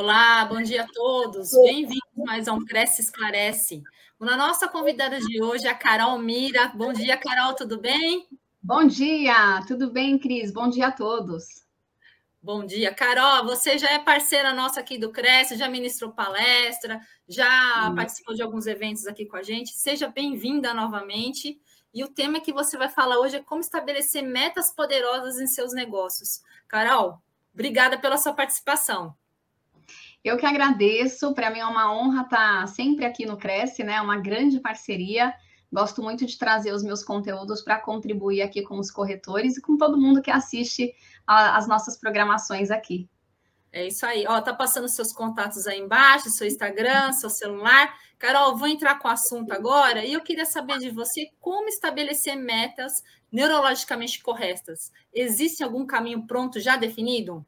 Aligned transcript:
Olá, 0.00 0.44
bom 0.44 0.62
dia 0.62 0.84
a 0.84 0.86
todos. 0.86 1.50
Bem-vindos 1.50 2.08
mais 2.14 2.46
a 2.46 2.52
um 2.52 2.64
Cresce 2.64 3.00
Esclarece. 3.00 3.82
A 4.20 4.36
nossa 4.36 4.68
convidada 4.68 5.18
de 5.18 5.42
hoje 5.42 5.66
é 5.66 5.70
a 5.70 5.74
Carol 5.74 6.16
Mira. 6.20 6.68
Bom 6.68 6.92
dia, 6.92 7.16
Carol, 7.16 7.56
tudo 7.56 7.80
bem? 7.80 8.28
Bom 8.62 8.86
dia, 8.86 9.60
tudo 9.66 9.90
bem, 9.90 10.16
Cris? 10.16 10.52
Bom 10.52 10.68
dia 10.68 10.86
a 10.86 10.92
todos. 10.92 11.64
Bom 12.40 12.64
dia, 12.64 12.94
Carol. 12.94 13.44
Você 13.46 13.76
já 13.76 13.90
é 13.90 13.98
parceira 13.98 14.54
nossa 14.54 14.78
aqui 14.78 14.98
do 14.98 15.10
Cresce, 15.10 15.56
já 15.56 15.68
ministrou 15.68 16.12
palestra, 16.12 17.00
já 17.28 17.92
participou 17.96 18.36
de 18.36 18.42
alguns 18.42 18.68
eventos 18.68 19.04
aqui 19.04 19.26
com 19.26 19.36
a 19.36 19.42
gente. 19.42 19.70
Seja 19.70 20.06
bem-vinda 20.06 20.72
novamente. 20.72 21.60
E 21.92 22.04
o 22.04 22.08
tema 22.08 22.38
que 22.38 22.52
você 22.52 22.78
vai 22.78 22.88
falar 22.88 23.18
hoje 23.18 23.38
é 23.38 23.42
como 23.42 23.62
estabelecer 23.62 24.22
metas 24.22 24.72
poderosas 24.72 25.40
em 25.40 25.48
seus 25.48 25.72
negócios. 25.72 26.40
Carol, 26.68 27.20
obrigada 27.52 27.98
pela 27.98 28.16
sua 28.16 28.32
participação. 28.32 29.12
Eu 30.28 30.36
que 30.36 30.44
agradeço, 30.44 31.32
para 31.32 31.50
mim 31.50 31.58
é 31.58 31.64
uma 31.64 31.90
honra 31.90 32.20
estar 32.20 32.68
sempre 32.68 33.06
aqui 33.06 33.24
no 33.24 33.38
Cresce, 33.38 33.82
né? 33.82 33.98
Uma 33.98 34.18
grande 34.18 34.60
parceria. 34.60 35.32
Gosto 35.72 36.02
muito 36.02 36.26
de 36.26 36.36
trazer 36.36 36.70
os 36.70 36.82
meus 36.82 37.02
conteúdos 37.02 37.62
para 37.62 37.80
contribuir 37.80 38.42
aqui 38.42 38.60
com 38.60 38.78
os 38.78 38.90
corretores 38.90 39.56
e 39.56 39.62
com 39.62 39.78
todo 39.78 39.98
mundo 39.98 40.20
que 40.20 40.30
assiste 40.30 40.92
a, 41.26 41.56
as 41.56 41.66
nossas 41.66 41.98
programações 41.98 42.70
aqui. 42.70 43.08
É 43.72 43.86
isso 43.86 44.04
aí. 44.04 44.26
Ó, 44.28 44.38
tá 44.42 44.52
passando 44.52 44.86
seus 44.86 45.14
contatos 45.14 45.66
aí 45.66 45.78
embaixo, 45.78 46.28
seu 46.28 46.46
Instagram, 46.46 47.10
seu 47.14 47.30
celular. 47.30 47.98
Carol, 48.18 48.54
vou 48.54 48.68
entrar 48.68 48.98
com 48.98 49.08
o 49.08 49.10
assunto 49.10 49.52
agora 49.52 50.04
e 50.04 50.12
eu 50.12 50.20
queria 50.20 50.44
saber 50.44 50.78
de 50.78 50.90
você 50.90 51.30
como 51.40 51.70
estabelecer 51.70 52.36
metas 52.36 53.02
neurologicamente 53.32 54.22
corretas. 54.22 54.92
Existe 55.10 55.64
algum 55.64 55.86
caminho 55.86 56.26
pronto 56.26 56.60
já 56.60 56.76
definido? 56.76 57.46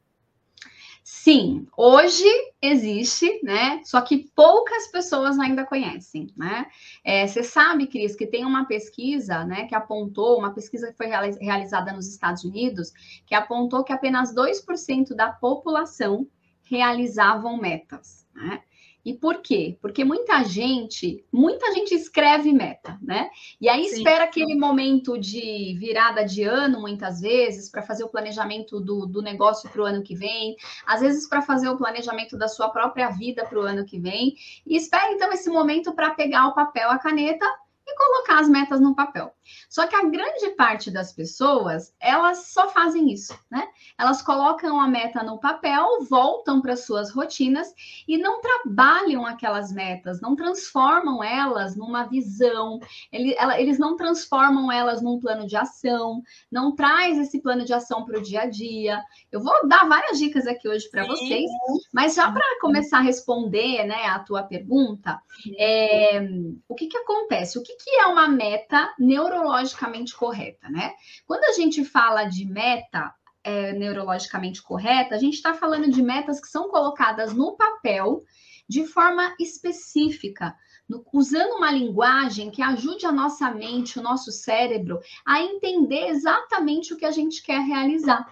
Sim, 1.03 1.67
hoje 1.75 2.23
existe, 2.61 3.41
né? 3.43 3.81
Só 3.83 4.01
que 4.01 4.29
poucas 4.35 4.87
pessoas 4.87 5.39
ainda 5.39 5.65
conhecem, 5.65 6.27
né? 6.37 6.67
É, 7.03 7.25
você 7.25 7.43
sabe, 7.43 7.87
Cris, 7.87 8.15
que 8.15 8.27
tem 8.27 8.45
uma 8.45 8.65
pesquisa, 8.65 9.43
né, 9.43 9.65
que 9.65 9.73
apontou, 9.73 10.37
uma 10.37 10.53
pesquisa 10.53 10.91
que 10.91 10.97
foi 10.97 11.07
realizada 11.07 11.91
nos 11.91 12.07
Estados 12.07 12.43
Unidos, 12.43 12.93
que 13.25 13.33
apontou 13.33 13.83
que 13.83 13.91
apenas 13.91 14.33
2% 14.33 15.15
da 15.15 15.31
população 15.31 16.27
realizavam 16.63 17.57
metas, 17.57 18.27
né? 18.33 18.61
E 19.03 19.13
por 19.13 19.41
quê? 19.41 19.77
Porque 19.81 20.03
muita 20.03 20.43
gente, 20.43 21.23
muita 21.31 21.73
gente 21.73 21.93
escreve 21.93 22.53
meta, 22.53 22.99
né? 23.01 23.29
E 23.59 23.67
aí 23.67 23.87
Sim. 23.87 23.97
espera 23.97 24.25
aquele 24.25 24.55
momento 24.55 25.17
de 25.17 25.75
virada 25.79 26.23
de 26.23 26.43
ano, 26.43 26.79
muitas 26.79 27.19
vezes, 27.19 27.69
para 27.69 27.81
fazer 27.81 28.03
o 28.03 28.09
planejamento 28.09 28.79
do, 28.79 29.05
do 29.05 29.21
negócio 29.21 29.69
para 29.69 29.81
o 29.81 29.85
ano 29.85 30.03
que 30.03 30.15
vem, 30.15 30.55
às 30.85 31.01
vezes 31.01 31.27
para 31.27 31.41
fazer 31.41 31.69
o 31.69 31.77
planejamento 31.77 32.37
da 32.37 32.47
sua 32.47 32.69
própria 32.69 33.09
vida 33.09 33.45
para 33.45 33.59
o 33.59 33.63
ano 33.63 33.85
que 33.85 33.99
vem, 33.99 34.35
e 34.65 34.75
espera 34.75 35.11
então 35.11 35.31
esse 35.31 35.49
momento 35.49 35.93
para 35.93 36.11
pegar 36.11 36.47
o 36.47 36.53
papel, 36.53 36.89
a 36.89 36.99
caneta 36.99 37.45
e 37.87 37.95
colocar 37.95 38.39
as 38.39 38.49
metas 38.49 38.79
no 38.79 38.95
papel. 38.95 39.33
Só 39.69 39.87
que 39.87 39.95
a 39.95 40.03
grande 40.03 40.49
parte 40.55 40.91
das 40.91 41.11
pessoas, 41.11 41.93
elas 41.99 42.47
só 42.47 42.69
fazem 42.69 43.11
isso, 43.11 43.37
né? 43.49 43.67
Elas 43.97 44.21
colocam 44.21 44.79
a 44.79 44.87
meta 44.87 45.23
no 45.23 45.39
papel, 45.39 45.85
voltam 46.09 46.61
para 46.61 46.75
suas 46.75 47.11
rotinas 47.11 47.73
e 48.07 48.17
não 48.17 48.39
trabalham 48.41 49.25
aquelas 49.25 49.71
metas, 49.71 50.21
não 50.21 50.35
transformam 50.35 51.23
elas 51.23 51.75
numa 51.75 52.03
visão, 52.03 52.79
eles 53.11 53.79
não 53.79 53.95
transformam 53.95 54.71
elas 54.71 55.01
num 55.01 55.19
plano 55.19 55.47
de 55.47 55.55
ação, 55.55 56.21
não 56.51 56.75
traz 56.75 57.17
esse 57.17 57.41
plano 57.41 57.65
de 57.65 57.73
ação 57.73 58.05
para 58.05 58.19
o 58.19 58.23
dia 58.23 58.41
a 58.41 58.45
dia. 58.45 59.01
Eu 59.31 59.41
vou 59.41 59.67
dar 59.67 59.87
várias 59.87 60.17
dicas 60.17 60.47
aqui 60.47 60.67
hoje 60.67 60.89
para 60.89 61.05
vocês, 61.05 61.49
mas 61.93 62.15
já 62.15 62.31
para 62.31 62.59
começar 62.59 62.99
a 62.99 63.01
responder, 63.01 63.85
né, 63.85 64.05
a 64.07 64.19
tua 64.19 64.43
pergunta, 64.43 65.21
é, 65.57 66.21
o 66.67 66.75
que 66.75 66.87
que 66.87 66.97
acontece? 66.97 67.57
O 67.57 67.63
que 67.63 67.70
que 67.77 67.89
é 67.97 68.05
uma 68.07 68.27
meta 68.27 68.93
neurologicamente 68.97 70.15
correta, 70.15 70.69
né? 70.69 70.93
Quando 71.25 71.43
a 71.45 71.53
gente 71.53 71.83
fala 71.83 72.25
de 72.25 72.45
meta 72.45 73.13
é, 73.43 73.73
neurologicamente 73.73 74.61
correta, 74.61 75.15
a 75.15 75.17
gente 75.17 75.35
está 75.35 75.53
falando 75.53 75.89
de 75.89 76.01
metas 76.01 76.39
que 76.39 76.47
são 76.47 76.69
colocadas 76.69 77.33
no 77.33 77.55
papel 77.55 78.23
de 78.67 78.85
forma 78.85 79.35
específica, 79.39 80.55
no, 80.87 81.03
usando 81.13 81.55
uma 81.55 81.71
linguagem 81.71 82.49
que 82.49 82.61
ajude 82.61 83.05
a 83.05 83.11
nossa 83.11 83.51
mente, 83.51 83.99
o 83.99 84.01
nosso 84.01 84.31
cérebro, 84.31 84.99
a 85.25 85.41
entender 85.41 86.07
exatamente 86.07 86.93
o 86.93 86.97
que 86.97 87.05
a 87.05 87.11
gente 87.11 87.41
quer 87.43 87.59
realizar. 87.59 88.25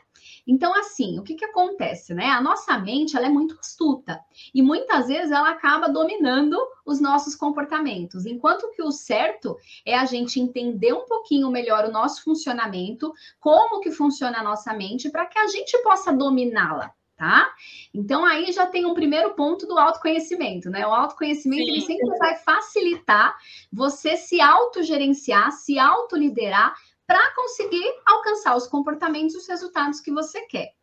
Então, 0.50 0.74
assim, 0.74 1.20
o 1.20 1.24
que, 1.24 1.36
que 1.36 1.46
acontece, 1.46 2.12
né? 2.12 2.26
A 2.26 2.42
nossa 2.42 2.76
mente 2.80 3.16
ela 3.16 3.28
é 3.28 3.30
muito 3.30 3.56
astuta 3.60 4.20
e 4.52 4.64
muitas 4.64 5.08
vezes 5.08 5.30
ela 5.30 5.52
acaba 5.52 5.88
dominando 5.88 6.58
os 6.84 7.00
nossos 7.00 7.36
comportamentos, 7.36 8.26
enquanto 8.26 8.72
que 8.72 8.82
o 8.82 8.92
certo 8.92 9.56
é 9.86 9.96
a 9.96 10.06
gente 10.06 10.40
entender 10.40 10.92
um 10.92 11.06
pouquinho 11.06 11.52
melhor 11.52 11.86
o 11.86 11.92
nosso 11.92 12.24
funcionamento, 12.24 13.14
como 13.40 13.80
que 13.80 13.92
funciona 13.92 14.40
a 14.40 14.44
nossa 14.44 14.74
mente, 14.74 15.12
para 15.12 15.28
que 15.28 15.38
a 15.38 15.48
gente 15.48 15.78
possa 15.84 16.12
dominá-la 16.12 16.96
tá? 17.16 17.54
Então 17.94 18.26
aí 18.26 18.50
já 18.54 18.66
tem 18.66 18.86
um 18.86 18.94
primeiro 18.94 19.34
ponto 19.34 19.68
do 19.68 19.78
autoconhecimento, 19.78 20.70
né? 20.70 20.88
O 20.88 20.94
autoconhecimento 20.94 21.66
Sim. 21.66 21.72
ele 21.72 21.82
sempre 21.82 22.18
vai 22.18 22.38
facilitar 22.38 23.36
você 23.72 24.16
se 24.16 24.40
autogerenciar, 24.40 25.52
se 25.52 25.78
autoliderar 25.78 26.74
para 27.10 27.34
conseguir 27.34 27.92
alcançar 28.06 28.56
os 28.56 28.68
comportamentos 28.68 29.34
e 29.34 29.38
os 29.40 29.48
resultados 29.48 30.00
que 30.00 30.12
você 30.12 30.42
quer. 30.42 30.76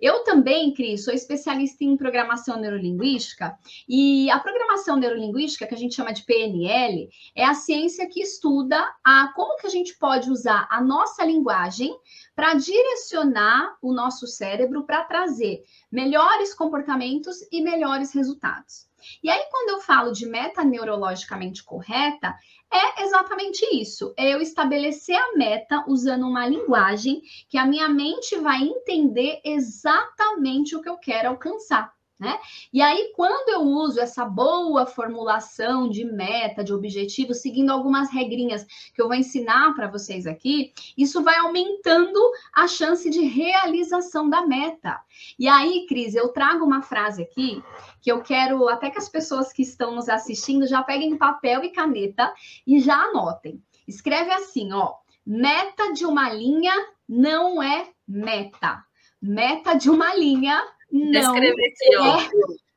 Eu 0.00 0.24
também, 0.24 0.74
Cris, 0.74 1.04
sou 1.04 1.14
especialista 1.14 1.84
em 1.84 1.96
programação 1.96 2.58
neurolinguística 2.58 3.56
e 3.88 4.28
a 4.28 4.40
programação 4.40 4.96
neurolinguística, 4.96 5.68
que 5.68 5.74
a 5.74 5.78
gente 5.78 5.94
chama 5.94 6.12
de 6.12 6.24
PNL, 6.24 7.08
é 7.32 7.44
a 7.44 7.54
ciência 7.54 8.08
que 8.08 8.20
estuda 8.20 8.92
a 9.04 9.32
como 9.36 9.56
que 9.56 9.68
a 9.68 9.70
gente 9.70 9.96
pode 9.96 10.28
usar 10.28 10.66
a 10.68 10.80
nossa 10.80 11.24
linguagem 11.24 11.96
para 12.34 12.54
direcionar 12.54 13.76
o 13.80 13.92
nosso 13.92 14.26
cérebro 14.26 14.82
para 14.82 15.04
trazer 15.04 15.62
melhores 15.92 16.54
comportamentos 16.54 17.36
e 17.52 17.62
melhores 17.62 18.12
resultados. 18.12 18.88
E 19.22 19.30
aí, 19.30 19.44
quando 19.50 19.70
eu 19.70 19.80
falo 19.80 20.12
de 20.12 20.26
meta 20.26 20.64
neurologicamente 20.64 21.62
correta, 21.62 22.34
é 22.72 23.02
exatamente 23.02 23.64
isso. 23.74 24.12
É 24.16 24.32
eu 24.32 24.40
estabelecer 24.40 25.16
a 25.16 25.36
meta 25.36 25.84
usando 25.88 26.26
uma 26.26 26.46
linguagem 26.46 27.22
que 27.48 27.58
a 27.58 27.66
minha 27.66 27.88
mente 27.88 28.36
vai 28.36 28.62
entender 28.62 29.40
exatamente 29.44 30.76
o 30.76 30.82
que 30.82 30.88
eu 30.88 30.98
quero 30.98 31.30
alcançar. 31.30 31.97
Né? 32.18 32.36
E 32.72 32.82
aí, 32.82 33.12
quando 33.14 33.48
eu 33.48 33.60
uso 33.60 34.00
essa 34.00 34.24
boa 34.24 34.86
formulação 34.86 35.88
de 35.88 36.04
meta, 36.04 36.64
de 36.64 36.74
objetivo, 36.74 37.32
seguindo 37.32 37.70
algumas 37.70 38.10
regrinhas 38.10 38.66
que 38.92 39.00
eu 39.00 39.06
vou 39.06 39.14
ensinar 39.14 39.72
para 39.74 39.86
vocês 39.86 40.26
aqui, 40.26 40.72
isso 40.96 41.22
vai 41.22 41.36
aumentando 41.38 42.18
a 42.52 42.66
chance 42.66 43.08
de 43.08 43.20
realização 43.20 44.28
da 44.28 44.44
meta. 44.44 45.00
E 45.38 45.46
aí, 45.46 45.86
Cris, 45.88 46.16
eu 46.16 46.30
trago 46.30 46.64
uma 46.64 46.82
frase 46.82 47.22
aqui 47.22 47.62
que 48.00 48.10
eu 48.10 48.20
quero 48.20 48.68
até 48.68 48.90
que 48.90 48.98
as 48.98 49.08
pessoas 49.08 49.52
que 49.52 49.62
estão 49.62 49.94
nos 49.94 50.08
assistindo 50.08 50.66
já 50.66 50.82
peguem 50.82 51.16
papel 51.16 51.62
e 51.62 51.70
caneta 51.70 52.34
e 52.66 52.80
já 52.80 52.96
anotem. 52.96 53.62
Escreve 53.86 54.32
assim, 54.32 54.72
ó: 54.72 54.94
meta 55.24 55.92
de 55.92 56.04
uma 56.04 56.30
linha 56.30 56.74
não 57.08 57.62
é 57.62 57.88
meta. 58.06 58.84
Meta 59.20 59.74
de 59.74 59.88
uma 59.88 60.14
linha 60.14 60.60
não 60.90 61.34
aqui, 61.34 61.46
é 61.46 61.54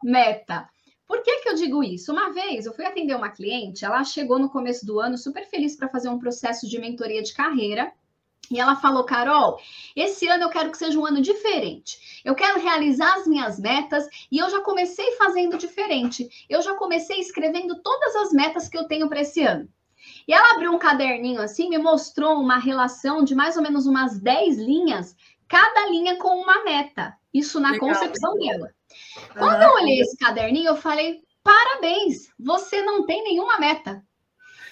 meta. 0.03 0.69
Por 1.07 1.21
que, 1.23 1.39
que 1.39 1.49
eu 1.49 1.55
digo 1.55 1.83
isso? 1.83 2.11
Uma 2.11 2.31
vez 2.31 2.65
eu 2.65 2.73
fui 2.73 2.85
atender 2.85 3.15
uma 3.15 3.29
cliente, 3.29 3.83
ela 3.83 4.03
chegou 4.03 4.39
no 4.39 4.49
começo 4.49 4.85
do 4.85 4.99
ano 4.99 5.17
super 5.17 5.45
feliz 5.45 5.75
para 5.75 5.89
fazer 5.89 6.07
um 6.07 6.19
processo 6.19 6.69
de 6.69 6.79
mentoria 6.79 7.21
de 7.21 7.33
carreira. 7.33 7.91
E 8.49 8.59
ela 8.59 8.75
falou, 8.75 9.05
Carol, 9.05 9.57
esse 9.95 10.27
ano 10.27 10.43
eu 10.43 10.49
quero 10.49 10.71
que 10.71 10.77
seja 10.77 10.99
um 10.99 11.05
ano 11.05 11.21
diferente. 11.21 12.21
Eu 12.23 12.35
quero 12.35 12.59
realizar 12.59 13.15
as 13.15 13.27
minhas 13.27 13.59
metas 13.59 14.07
e 14.31 14.37
eu 14.37 14.49
já 14.49 14.61
comecei 14.61 15.11
fazendo 15.17 15.57
diferente. 15.57 16.27
Eu 16.49 16.61
já 16.61 16.75
comecei 16.75 17.19
escrevendo 17.19 17.81
todas 17.81 18.15
as 18.15 18.31
metas 18.31 18.67
que 18.67 18.77
eu 18.77 18.87
tenho 18.87 19.07
para 19.07 19.21
esse 19.21 19.43
ano. 19.43 19.69
E 20.27 20.33
ela 20.33 20.55
abriu 20.55 20.71
um 20.71 20.79
caderninho 20.79 21.41
assim, 21.41 21.69
me 21.69 21.77
mostrou 21.77 22.39
uma 22.39 22.57
relação 22.57 23.23
de 23.23 23.35
mais 23.35 23.55
ou 23.55 23.63
menos 23.63 23.85
umas 23.85 24.19
10 24.19 24.57
linhas, 24.57 25.15
cada 25.47 25.89
linha 25.89 26.17
com 26.17 26.41
uma 26.41 26.63
meta. 26.63 27.17
Isso 27.33 27.59
na 27.59 27.71
Legal. 27.71 27.89
concepção 27.89 28.37
dela. 28.37 28.71
Quando 29.33 29.61
eu 29.61 29.73
olhei 29.73 30.01
esse 30.01 30.17
caderninho, 30.17 30.69
eu 30.69 30.77
falei: 30.77 31.21
parabéns, 31.43 32.29
você 32.39 32.81
não 32.81 33.05
tem 33.05 33.23
nenhuma 33.23 33.59
meta. 33.59 34.03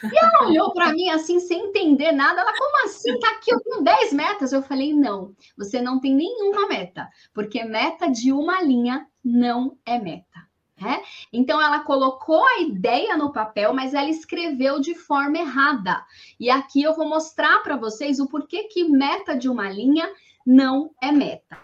E 0.04 0.18
ela 0.18 0.48
olhou 0.48 0.74
para 0.74 0.92
mim 0.92 1.10
assim, 1.10 1.40
sem 1.40 1.68
entender 1.68 2.12
nada. 2.12 2.42
Ela, 2.42 2.54
como 2.58 2.86
assim? 2.86 3.18
Tá 3.20 3.32
aqui, 3.32 3.52
eu 3.52 3.60
tenho 3.62 3.82
10 3.82 4.14
metas. 4.14 4.54
Eu 4.54 4.62
falei, 4.62 4.94
não, 4.94 5.34
você 5.58 5.82
não 5.82 6.00
tem 6.00 6.14
nenhuma 6.14 6.68
meta, 6.68 7.10
porque 7.34 7.64
meta 7.64 8.08
de 8.10 8.32
uma 8.32 8.62
linha 8.62 9.08
não 9.24 9.78
é 9.86 10.00
meta. 10.00 10.48
Né? 10.80 11.04
Então 11.34 11.62
ela 11.62 11.80
colocou 11.80 12.42
a 12.46 12.60
ideia 12.62 13.18
no 13.18 13.34
papel, 13.34 13.74
mas 13.74 13.94
ela 13.94 14.10
escreveu 14.10 14.80
de 14.80 14.96
forma 14.96 15.38
errada. 15.38 16.06
E 16.40 16.50
aqui 16.50 16.82
eu 16.82 16.96
vou 16.96 17.08
mostrar 17.08 17.62
para 17.62 17.76
vocês 17.76 18.18
o 18.20 18.30
porquê 18.30 18.64
que 18.64 18.86
meta 18.86 19.36
de 19.36 19.50
uma 19.50 19.70
linha 19.70 20.10
não 20.46 20.92
é 21.04 21.12
meta. 21.12 21.58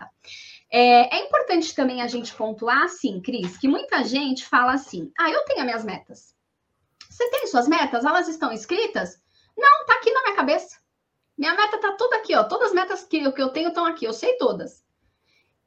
É, 0.72 1.18
é, 1.18 1.26
importante 1.26 1.74
também 1.76 2.02
a 2.02 2.08
gente 2.08 2.34
pontuar, 2.34 2.84
assim, 2.84 3.22
Cris, 3.22 3.58
que 3.58 3.68
muita 3.68 4.04
gente 4.04 4.46
fala 4.46 4.74
assim: 4.74 5.12
ah, 5.18 5.30
eu 5.30 5.44
tenho 5.46 5.60
as 5.60 5.66
minhas 5.66 5.86
metas. 5.86 6.36
Você 7.10 7.30
tem 7.30 7.48
suas 7.48 7.68
metas? 7.68 8.04
Elas 8.04 8.28
estão 8.28 8.52
escritas? 8.52 9.22
Não, 9.58 9.86
tá 9.86 9.94
aqui 9.94 10.12
na 10.12 10.22
minha 10.24 10.36
cabeça. 10.36 10.78
Minha 11.38 11.56
meta 11.56 11.78
tá 11.80 11.94
tudo 11.94 12.14
aqui, 12.14 12.36
ó. 12.36 12.44
Todas 12.44 12.70
as 12.70 12.74
metas 12.74 13.04
que, 13.04 13.32
que 13.32 13.42
eu 13.42 13.50
tenho 13.50 13.70
estão 13.70 13.86
aqui, 13.86 14.06
eu 14.06 14.14
sei 14.14 14.38
todas. 14.38 14.84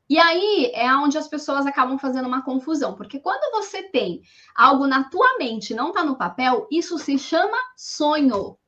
E 0.08 0.18
aí 0.18 0.70
é 0.74 0.90
onde 0.96 1.18
as 1.18 1.28
pessoas 1.28 1.66
acabam 1.66 1.98
fazendo 1.98 2.26
uma 2.26 2.42
confusão, 2.42 2.94
porque 2.94 3.20
quando 3.20 3.52
você 3.52 3.82
tem 3.82 4.22
algo 4.54 4.86
na 4.86 5.04
tua 5.04 5.36
mente, 5.36 5.74
não 5.74 5.92
tá 5.92 6.02
no 6.02 6.16
papel, 6.16 6.66
isso 6.70 6.98
se 6.98 7.18
chama 7.18 7.56
sonho. 7.76 8.58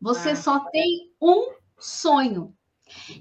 Você 0.00 0.30
ah. 0.30 0.36
só 0.36 0.60
tem 0.70 1.10
um 1.20 1.54
sonho. 1.78 2.54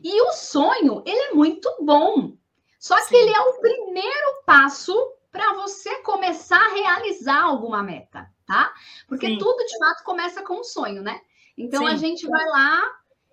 E 0.04 0.22
o 0.22 0.34
sonho, 0.34 1.02
ele 1.06 1.32
é 1.32 1.34
muito 1.34 1.74
bom. 1.82 2.36
Só 2.84 2.98
Sim. 2.98 3.08
que 3.08 3.16
ele 3.16 3.34
é 3.34 3.40
o 3.40 3.62
primeiro 3.62 4.44
passo 4.46 4.94
para 5.32 5.54
você 5.54 6.02
começar 6.02 6.60
a 6.60 6.74
realizar 6.74 7.42
alguma 7.42 7.82
meta, 7.82 8.30
tá? 8.46 8.74
Porque 9.08 9.26
Sim. 9.26 9.38
tudo 9.38 9.66
de 9.66 9.78
fato 9.78 10.04
começa 10.04 10.44
com 10.44 10.60
um 10.60 10.64
sonho, 10.66 11.02
né? 11.02 11.22
Então 11.58 11.88
Sim. 11.88 11.94
a 11.94 11.96
gente 11.96 12.28
vai 12.28 12.46
lá 12.46 12.84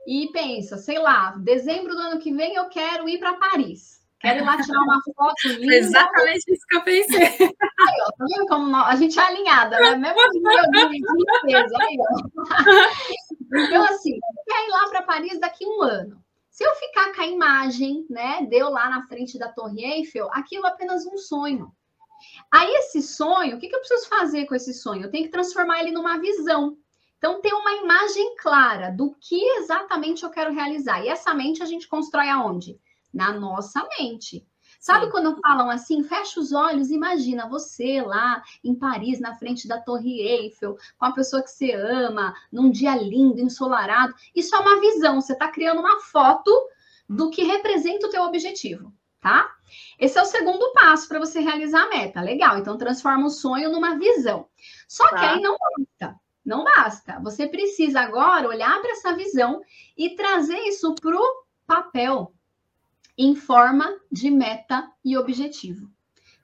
e 0.07 0.31
pensa, 0.33 0.77
sei 0.77 1.01
lá, 1.01 1.35
dezembro 1.37 1.97
do 1.97 2.01
ano 2.01 2.21
que 2.21 2.33
vem 2.33 2.55
eu 2.55 2.69
quero 2.69 3.09
ir 3.09 3.19
para 3.19 3.35
Paris. 3.35 4.07
Quero 4.21 4.39
ir 4.39 4.47
lá 4.47 4.63
tirar 4.63 4.83
uma 4.83 5.01
foto 5.03 5.35
linda. 5.59 5.75
Exatamente 5.75 6.53
isso 6.53 6.67
que 6.69 6.77
eu 6.77 6.83
pensei. 6.83 7.27
Aí, 7.27 7.97
ó, 8.07 8.13
tá 8.13 8.25
vendo 8.31 8.47
como 8.47 8.77
a 8.77 8.95
gente 8.95 9.19
é 9.19 9.23
alinhada, 9.23 9.81
né? 9.81 9.97
Mesmo 9.97 10.31
nível 10.33 10.71
de 10.71 11.09
limpeza, 11.43 11.77
aí, 11.81 11.97
ó. 11.99 12.47
Então, 13.67 13.83
assim, 13.83 14.17
quer 14.47 14.69
ir 14.69 14.71
lá 14.71 14.89
para 14.91 15.03
Paris 15.03 15.41
daqui 15.41 15.65
a 15.65 15.69
um 15.69 15.83
ano. 15.83 16.30
Se 16.61 16.67
eu 16.67 16.75
ficar 16.75 17.15
com 17.15 17.23
a 17.23 17.27
imagem, 17.27 18.05
né, 18.11 18.47
deu 18.51 18.69
lá 18.69 18.91
na 18.91 19.07
frente 19.07 19.39
da 19.39 19.49
Torre 19.49 19.83
Eiffel, 19.83 20.29
aquilo 20.31 20.67
é 20.67 20.69
apenas 20.69 21.07
um 21.07 21.17
sonho. 21.17 21.73
Aí, 22.53 22.71
esse 22.75 23.01
sonho, 23.01 23.57
o 23.57 23.59
que, 23.59 23.67
que 23.67 23.75
eu 23.75 23.81
preciso 23.81 24.07
fazer 24.11 24.45
com 24.45 24.55
esse 24.55 24.75
sonho? 24.75 25.05
Eu 25.05 25.11
tenho 25.11 25.25
que 25.25 25.31
transformar 25.31 25.81
ele 25.81 25.91
numa 25.91 26.19
visão. 26.19 26.77
Então, 27.17 27.41
ter 27.41 27.55
uma 27.55 27.73
imagem 27.77 28.37
clara 28.37 28.91
do 28.91 29.17
que 29.19 29.43
exatamente 29.57 30.23
eu 30.23 30.29
quero 30.29 30.53
realizar. 30.53 31.03
E 31.03 31.09
essa 31.09 31.33
mente 31.33 31.63
a 31.63 31.67
gente 31.67 31.89
constrói 31.89 32.29
aonde? 32.29 32.79
na 33.13 33.33
nossa 33.33 33.87
mente. 33.99 34.47
Sabe 34.81 35.05
Sim. 35.05 35.11
quando 35.11 35.39
falam 35.43 35.69
assim, 35.69 36.03
fecha 36.03 36.41
os 36.41 36.53
olhos, 36.53 36.91
imagina 36.91 37.47
você 37.47 38.01
lá 38.01 38.43
em 38.65 38.75
Paris, 38.75 39.21
na 39.21 39.37
frente 39.37 39.69
da 39.69 39.79
Torre 39.79 40.23
Eiffel, 40.23 40.77
com 40.99 41.05
a 41.05 41.13
pessoa 41.13 41.43
que 41.43 41.51
você 41.51 41.75
ama, 41.75 42.35
num 42.51 42.71
dia 42.71 42.97
lindo, 42.97 43.43
ensolarado. 43.43 44.15
Isso 44.35 44.57
é 44.57 44.59
uma 44.59 44.81
visão, 44.81 45.21
você 45.21 45.35
está 45.35 45.49
criando 45.49 45.81
uma 45.81 46.01
foto 46.01 46.51
do 47.07 47.29
que 47.29 47.45
representa 47.45 48.07
o 48.07 48.11
teu 48.11 48.23
objetivo, 48.23 48.91
tá? 49.21 49.55
Esse 49.99 50.19
é 50.19 50.23
o 50.23 50.27
segundo 50.27 50.73
passo 50.73 51.07
para 51.07 51.19
você 51.19 51.41
realizar 51.41 51.83
a 51.83 51.89
meta. 51.89 52.23
Legal, 52.23 52.57
então 52.57 52.79
transforma 52.79 53.27
o 53.27 53.31
sonho 53.31 53.71
numa 53.71 53.99
visão. 53.99 54.49
Só 54.89 55.07
tá. 55.11 55.19
que 55.19 55.25
aí 55.27 55.41
não 55.43 55.57
basta. 55.59 56.19
Não 56.43 56.65
basta. 56.65 57.21
Você 57.21 57.47
precisa 57.47 58.01
agora 58.01 58.49
olhar 58.49 58.81
para 58.81 58.93
essa 58.93 59.15
visão 59.15 59.61
e 59.97 60.17
trazer 60.17 60.59
isso 60.61 60.95
para 60.95 61.15
o 61.15 61.45
papel, 61.67 62.33
em 63.17 63.35
forma 63.35 63.89
de 64.11 64.31
meta 64.31 64.91
e 65.05 65.17
objetivo. 65.17 65.91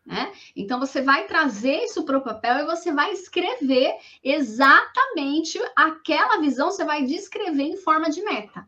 Né? 0.05 0.33
Então, 0.55 0.79
você 0.79 1.03
vai 1.03 1.27
trazer 1.27 1.83
isso 1.83 2.05
para 2.05 2.19
o 2.19 2.23
papel 2.23 2.59
e 2.59 2.67
você 2.67 2.93
vai 2.93 3.13
escrever 3.13 3.97
exatamente 4.23 5.59
aquela 5.75 6.41
visão, 6.41 6.71
você 6.71 6.85
vai 6.85 7.05
descrever 7.05 7.65
em 7.65 7.77
forma 7.77 8.09
de 8.09 8.23
meta. 8.23 8.65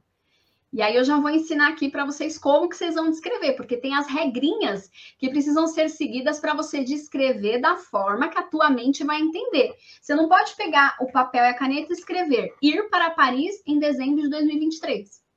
E 0.70 0.82
aí 0.82 0.96
eu 0.96 1.04
já 1.04 1.18
vou 1.18 1.30
ensinar 1.30 1.68
aqui 1.68 1.88
para 1.88 2.04
vocês 2.04 2.36
como 2.36 2.68
que 2.68 2.76
vocês 2.76 2.94
vão 2.94 3.08
descrever, 3.08 3.54
porque 3.54 3.76
tem 3.76 3.94
as 3.94 4.06
regrinhas 4.06 4.90
que 5.18 5.30
precisam 5.30 5.66
ser 5.66 5.88
seguidas 5.88 6.40
para 6.40 6.54
você 6.54 6.84
descrever 6.84 7.58
da 7.58 7.76
forma 7.76 8.28
que 8.28 8.38
a 8.38 8.42
tua 8.42 8.68
mente 8.68 9.02
vai 9.02 9.18
entender. 9.18 9.74
Você 10.00 10.14
não 10.14 10.28
pode 10.28 10.54
pegar 10.56 10.96
o 11.00 11.10
papel 11.10 11.44
e 11.44 11.48
a 11.48 11.54
caneta 11.54 11.92
e 11.92 11.96
escrever 11.96 12.54
ir 12.60 12.90
para 12.90 13.10
Paris 13.10 13.62
em 13.66 13.78
dezembro 13.78 14.20
de 14.20 14.28
2023. 14.28 15.27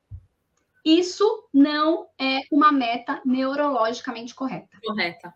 Isso 0.83 1.48
não 1.54 2.07
é 2.19 2.42
uma 2.51 2.72
meta 2.72 3.22
neurologicamente 3.25 4.33
correta. 4.33 4.78
Correta. 4.83 5.33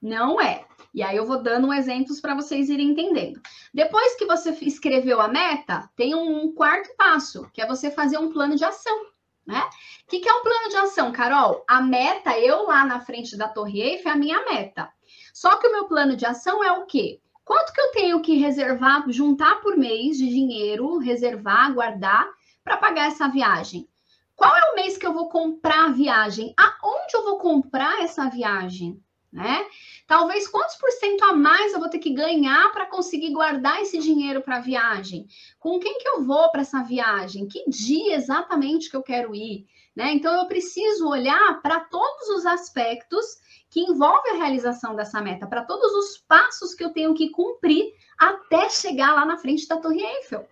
Não 0.00 0.40
é. 0.40 0.64
E 0.92 1.02
aí 1.02 1.16
eu 1.16 1.24
vou 1.24 1.42
dando 1.42 1.72
exemplos 1.72 2.20
para 2.20 2.34
vocês 2.34 2.68
irem 2.68 2.90
entendendo. 2.90 3.40
Depois 3.72 4.16
que 4.16 4.26
você 4.26 4.50
escreveu 4.62 5.20
a 5.20 5.28
meta, 5.28 5.88
tem 5.96 6.14
um 6.14 6.52
quarto 6.52 6.94
passo, 6.96 7.48
que 7.52 7.62
é 7.62 7.66
você 7.66 7.90
fazer 7.90 8.18
um 8.18 8.32
plano 8.32 8.56
de 8.56 8.64
ação. 8.64 9.06
Né? 9.46 9.60
O 9.60 10.10
que, 10.10 10.20
que 10.20 10.28
é 10.28 10.34
um 10.34 10.42
plano 10.42 10.68
de 10.68 10.76
ação, 10.76 11.12
Carol? 11.12 11.64
A 11.68 11.80
meta, 11.80 12.38
eu 12.38 12.66
lá 12.66 12.84
na 12.84 13.00
frente 13.00 13.36
da 13.36 13.48
Torre 13.48 13.80
Eiffel, 13.80 14.12
é 14.12 14.14
a 14.14 14.18
minha 14.18 14.44
meta. 14.44 14.92
Só 15.32 15.56
que 15.56 15.66
o 15.66 15.72
meu 15.72 15.86
plano 15.86 16.16
de 16.16 16.26
ação 16.26 16.62
é 16.62 16.72
o 16.72 16.86
quê? 16.86 17.20
Quanto 17.44 17.72
que 17.72 17.80
eu 17.80 17.90
tenho 17.92 18.20
que 18.20 18.36
reservar, 18.36 19.04
juntar 19.10 19.60
por 19.60 19.76
mês 19.76 20.16
de 20.16 20.28
dinheiro, 20.28 20.98
reservar, 20.98 21.72
guardar 21.74 22.28
para 22.62 22.76
pagar 22.76 23.08
essa 23.08 23.28
viagem? 23.28 23.88
Qual 24.36 24.54
é 24.54 24.70
o 24.70 24.74
mês 24.74 24.96
que 24.96 25.06
eu 25.06 25.12
vou 25.12 25.28
comprar 25.28 25.86
a 25.86 25.92
viagem? 25.92 26.54
Aonde 26.56 27.14
eu 27.14 27.24
vou 27.24 27.38
comprar 27.38 28.02
essa 28.02 28.28
viagem? 28.28 29.02
Né? 29.32 29.66
Talvez 30.06 30.46
quantos 30.46 30.76
por 30.76 30.90
cento 30.90 31.24
a 31.24 31.32
mais 31.32 31.72
eu 31.72 31.80
vou 31.80 31.88
ter 31.88 31.98
que 31.98 32.12
ganhar 32.12 32.70
para 32.70 32.84
conseguir 32.84 33.32
guardar 33.32 33.80
esse 33.80 33.98
dinheiro 33.98 34.42
para 34.42 34.56
a 34.56 34.60
viagem? 34.60 35.26
Com 35.58 35.78
quem 35.78 35.98
que 35.98 36.08
eu 36.08 36.22
vou 36.22 36.50
para 36.50 36.60
essa 36.60 36.82
viagem? 36.82 37.48
Que 37.48 37.64
dia 37.68 38.14
exatamente 38.14 38.90
que 38.90 38.96
eu 38.96 39.02
quero 39.02 39.34
ir? 39.34 39.66
Né? 39.96 40.12
Então 40.12 40.34
eu 40.34 40.46
preciso 40.46 41.08
olhar 41.08 41.60
para 41.62 41.80
todos 41.80 42.28
os 42.28 42.44
aspectos 42.44 43.24
que 43.70 43.80
envolvem 43.80 44.32
a 44.32 44.36
realização 44.36 44.94
dessa 44.94 45.20
meta, 45.22 45.46
para 45.46 45.64
todos 45.64 45.92
os 45.92 46.18
passos 46.18 46.74
que 46.74 46.84
eu 46.84 46.90
tenho 46.90 47.14
que 47.14 47.30
cumprir 47.30 47.94
até 48.18 48.68
chegar 48.68 49.14
lá 49.14 49.24
na 49.24 49.38
frente 49.38 49.66
da 49.66 49.78
Torre 49.78 50.02
Eiffel. 50.02 50.46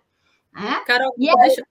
Né? 0.51 0.83
Carol, 0.87 1.13
e 1.19 1.31
deixa, 1.37 1.63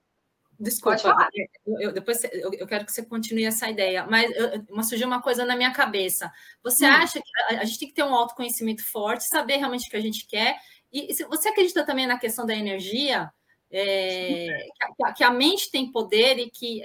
Desculpa, 0.60 1.30
eu, 1.66 1.80
eu, 1.80 1.92
depois 1.92 2.22
eu, 2.24 2.52
eu, 2.52 2.66
quero 2.66 2.84
que 2.84 2.92
você 2.92 3.02
continue 3.02 3.46
essa 3.46 3.70
ideia, 3.70 4.06
mas 4.06 4.30
eu, 4.36 4.82
surgiu 4.82 5.06
uma 5.06 5.22
coisa 5.22 5.42
na 5.46 5.56
minha 5.56 5.72
cabeça. 5.72 6.30
Você 6.62 6.84
hum. 6.84 6.92
acha 6.92 7.18
que 7.18 7.30
a, 7.56 7.60
a, 7.62 7.64
gente 7.64 7.78
tem 7.78 7.88
que 7.88 7.94
ter 7.94 8.02
um 8.02 8.14
autoconhecimento 8.14 8.84
forte, 8.84 9.24
saber 9.24 9.56
realmente 9.56 9.88
o 9.88 9.90
que 9.90 9.96
a 9.96 10.02
gente 10.02 10.26
quer? 10.26 10.58
E, 10.92 11.10
e 11.10 11.24
você 11.24 11.48
acredita 11.48 11.82
também 11.86 12.06
na 12.06 12.18
questão 12.18 12.44
da 12.44 12.54
energia, 12.54 13.32
é, 13.70 14.66
que, 14.96 15.04
a, 15.04 15.12
que, 15.14 15.24
a, 15.24 15.30
mente 15.30 15.70
tem 15.70 15.90
poder 15.90 16.38
e 16.38 16.50
que 16.50 16.82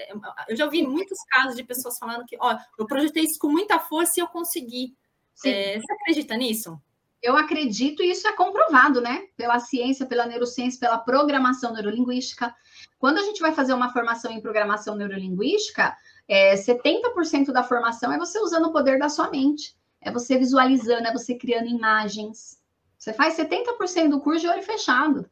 eu 0.48 0.56
já 0.56 0.63
ouvi 0.63 0.81
muitos 0.81 1.18
casos 1.30 1.57
de 1.57 1.63
pessoas 1.63 1.98
falando 1.98 2.25
que, 2.25 2.38
ó, 2.39 2.58
eu 2.79 2.86
projetei 2.86 3.24
isso 3.24 3.39
com 3.39 3.50
muita 3.50 3.77
força 3.77 4.13
e 4.17 4.22
eu 4.22 4.27
consegui. 4.27 4.96
É, 5.44 5.77
você 5.77 5.94
acredita 5.94 6.38
nisso? 6.38 6.79
Eu 7.22 7.36
acredito 7.36 8.03
e 8.03 8.12
isso 8.12 8.27
é 8.27 8.34
comprovado, 8.34 9.01
né? 9.01 9.24
Pela 9.36 9.60
ciência, 9.60 10.05
pela 10.05 10.25
neurociência, 10.25 10.79
pela 10.79 10.98
programação 10.98 11.74
neurolinguística. 11.74 12.53
Quando 13.00 13.17
a 13.17 13.24
gente 13.24 13.41
vai 13.41 13.51
fazer 13.51 13.74
uma 13.74 13.91
formação 13.91 14.31
em 14.31 14.41
programação 14.41 14.95
neurolinguística, 14.95 15.95
é, 16.27 16.55
70% 16.55 17.51
da 17.51 17.63
formação 17.63 18.12
é 18.12 18.17
você 18.17 18.39
usando 18.39 18.65
o 18.65 18.72
poder 18.72 19.00
da 19.00 19.10
sua 19.10 19.29
mente. 19.29 19.75
É 20.01 20.12
você 20.12 20.38
visualizando, 20.38 21.07
é 21.07 21.12
você 21.12 21.36
criando 21.36 21.67
imagens. 21.67 22.62
Você 22.98 23.13
faz 23.13 23.36
70% 23.36 24.10
do 24.10 24.19
curso 24.19 24.41
de 24.41 24.48
olho 24.48 24.63
fechado. 24.63 25.29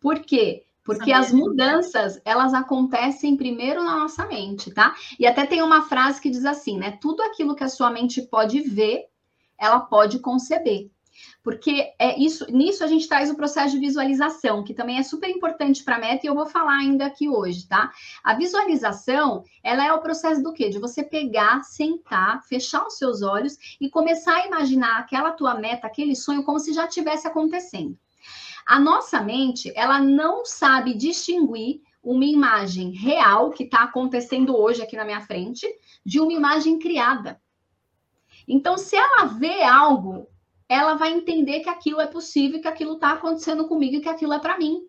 Por 0.00 0.20
quê? 0.20 0.64
Porque 0.88 1.12
as 1.12 1.30
mudanças, 1.30 2.18
elas 2.24 2.54
acontecem 2.54 3.36
primeiro 3.36 3.84
na 3.84 3.96
nossa 3.96 4.24
mente, 4.26 4.70
tá? 4.70 4.96
E 5.18 5.26
até 5.26 5.44
tem 5.44 5.60
uma 5.60 5.82
frase 5.82 6.18
que 6.18 6.30
diz 6.30 6.46
assim, 6.46 6.78
né? 6.78 6.92
Tudo 7.00 7.22
aquilo 7.22 7.54
que 7.54 7.62
a 7.62 7.68
sua 7.68 7.90
mente 7.90 8.22
pode 8.22 8.60
ver, 8.62 9.04
ela 9.58 9.80
pode 9.80 10.18
conceber. 10.18 10.90
Porque 11.42 11.92
é 11.98 12.18
isso, 12.18 12.46
nisso 12.50 12.84
a 12.84 12.86
gente 12.86 13.08
traz 13.08 13.30
o 13.30 13.34
processo 13.34 13.74
de 13.74 13.80
visualização, 13.80 14.62
que 14.62 14.74
também 14.74 14.98
é 14.98 15.02
super 15.02 15.28
importante 15.28 15.82
para 15.82 15.96
a 15.96 15.98
meta, 15.98 16.26
e 16.26 16.28
eu 16.28 16.34
vou 16.34 16.46
falar 16.46 16.76
ainda 16.76 17.06
aqui 17.06 17.28
hoje, 17.28 17.66
tá? 17.66 17.90
A 18.22 18.34
visualização, 18.34 19.42
ela 19.62 19.84
é 19.84 19.92
o 19.92 20.00
processo 20.00 20.42
do 20.42 20.52
quê? 20.52 20.68
De 20.68 20.78
você 20.78 21.02
pegar, 21.02 21.62
sentar, 21.64 22.42
fechar 22.44 22.86
os 22.86 22.98
seus 22.98 23.22
olhos 23.22 23.56
e 23.80 23.90
começar 23.90 24.36
a 24.36 24.46
imaginar 24.46 24.98
aquela 24.98 25.32
tua 25.32 25.54
meta, 25.54 25.86
aquele 25.86 26.14
sonho, 26.14 26.44
como 26.44 26.60
se 26.60 26.72
já 26.72 26.86
tivesse 26.86 27.26
acontecendo. 27.26 27.98
A 28.66 28.78
nossa 28.78 29.20
mente, 29.22 29.72
ela 29.74 29.98
não 29.98 30.44
sabe 30.44 30.94
distinguir 30.94 31.80
uma 32.02 32.24
imagem 32.24 32.90
real 32.90 33.50
que 33.50 33.64
está 33.64 33.84
acontecendo 33.84 34.56
hoje 34.56 34.82
aqui 34.82 34.96
na 34.96 35.04
minha 35.04 35.20
frente 35.22 35.66
de 36.04 36.20
uma 36.20 36.32
imagem 36.32 36.78
criada. 36.78 37.40
Então, 38.48 38.78
se 38.78 38.96
ela 38.96 39.26
vê 39.26 39.62
algo 39.62 40.26
ela 40.68 40.94
vai 40.94 41.12
entender 41.12 41.60
que 41.60 41.70
aquilo 41.70 42.00
é 42.00 42.06
possível, 42.06 42.60
que 42.60 42.68
aquilo 42.68 42.94
está 42.94 43.12
acontecendo 43.12 43.66
comigo 43.66 43.96
e 43.96 44.00
que 44.00 44.08
aquilo 44.08 44.34
é 44.34 44.38
para 44.38 44.58
mim. 44.58 44.82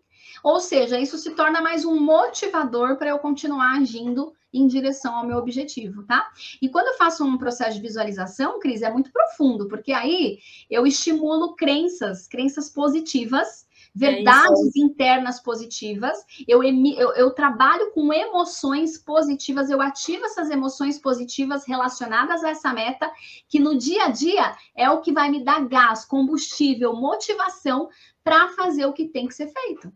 Ou 0.44 0.60
seja, 0.60 1.00
isso 1.00 1.16
se 1.16 1.30
torna 1.30 1.60
mais 1.60 1.84
um 1.84 1.98
motivador 1.98 2.96
para 2.96 3.10
eu 3.10 3.18
continuar 3.18 3.78
agindo 3.78 4.32
em 4.52 4.66
direção 4.66 5.14
ao 5.14 5.26
meu 5.26 5.38
objetivo, 5.38 6.02
tá? 6.04 6.28
E 6.60 6.68
quando 6.68 6.88
eu 6.88 6.96
faço 6.96 7.24
um 7.24 7.38
processo 7.38 7.76
de 7.76 7.82
visualização, 7.82 8.58
Cris, 8.58 8.82
é 8.82 8.90
muito 8.90 9.12
profundo, 9.12 9.68
porque 9.68 9.92
aí 9.92 10.38
eu 10.68 10.86
estimulo 10.86 11.54
crenças, 11.54 12.26
crenças 12.26 12.68
positivas 12.68 13.66
verdades 13.94 14.76
é 14.76 14.80
internas 14.80 15.40
positivas, 15.40 16.16
eu, 16.46 16.62
eu, 16.62 17.12
eu, 17.14 17.30
trabalho 17.32 17.90
com 17.92 18.12
emoções 18.12 18.96
positivas, 18.96 19.68
eu 19.68 19.80
ativo 19.80 20.24
essas 20.24 20.50
emoções 20.50 20.98
positivas 20.98 21.66
relacionadas 21.66 22.44
a 22.44 22.50
essa 22.50 22.72
meta, 22.72 23.10
que 23.48 23.58
no 23.58 23.76
dia 23.76 24.04
a 24.04 24.08
dia 24.10 24.56
é 24.74 24.88
o 24.90 25.00
que 25.00 25.12
vai 25.12 25.30
me 25.30 25.44
dar 25.44 25.66
gás, 25.66 26.04
combustível, 26.04 26.94
motivação 26.94 27.88
para 28.22 28.48
fazer 28.50 28.86
o 28.86 28.92
que 28.92 29.08
tem 29.08 29.26
que 29.26 29.34
ser 29.34 29.48
feito. 29.48 29.92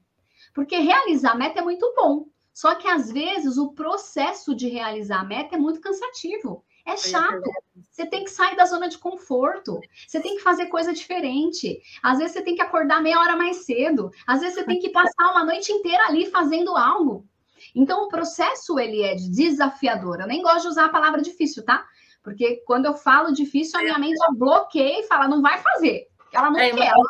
Porque 0.52 0.76
realizar 0.76 1.32
a 1.32 1.36
meta 1.36 1.60
é 1.60 1.62
muito 1.62 1.92
bom, 1.96 2.26
só 2.52 2.74
que 2.74 2.88
às 2.88 3.10
vezes 3.10 3.58
o 3.58 3.72
processo 3.72 4.54
de 4.54 4.68
realizar 4.68 5.20
a 5.20 5.24
meta 5.24 5.56
é 5.56 5.58
muito 5.58 5.80
cansativo. 5.80 6.64
É 6.86 6.96
chato. 6.96 7.50
Você 7.90 8.04
tem 8.06 8.24
que 8.24 8.30
sair 8.30 8.56
da 8.56 8.66
zona 8.66 8.88
de 8.88 8.98
conforto. 8.98 9.80
Você 10.06 10.20
tem 10.20 10.36
que 10.36 10.42
fazer 10.42 10.66
coisa 10.66 10.92
diferente. 10.92 11.80
Às 12.02 12.18
vezes 12.18 12.34
você 12.34 12.42
tem 12.42 12.54
que 12.54 12.62
acordar 12.62 13.02
meia 13.02 13.18
hora 13.18 13.36
mais 13.36 13.64
cedo. 13.64 14.10
Às 14.26 14.40
vezes 14.40 14.56
você 14.56 14.64
tem 14.64 14.78
que 14.78 14.90
passar 14.90 15.30
uma 15.30 15.44
noite 15.44 15.72
inteira 15.72 16.04
ali 16.06 16.26
fazendo 16.26 16.76
algo. 16.76 17.26
Então 17.74 18.04
o 18.04 18.08
processo 18.08 18.78
ele 18.78 19.02
é 19.02 19.14
desafiador. 19.14 20.20
Eu 20.20 20.26
nem 20.26 20.42
gosto 20.42 20.62
de 20.62 20.68
usar 20.68 20.86
a 20.86 20.90
palavra 20.90 21.22
difícil, 21.22 21.64
tá? 21.64 21.86
Porque 22.22 22.62
quando 22.66 22.86
eu 22.86 22.94
falo 22.94 23.32
difícil, 23.32 23.78
a 23.78 23.82
minha 23.82 23.98
mente 23.98 24.16
já 24.16 24.28
bloqueia 24.32 25.00
e 25.00 25.06
fala, 25.06 25.28
não 25.28 25.40
vai 25.40 25.58
fazer. 25.58 26.08
Ela 26.32 26.50
não 26.50 26.58
é, 26.58 26.70
quer. 26.70 26.86
Ela... 26.86 27.04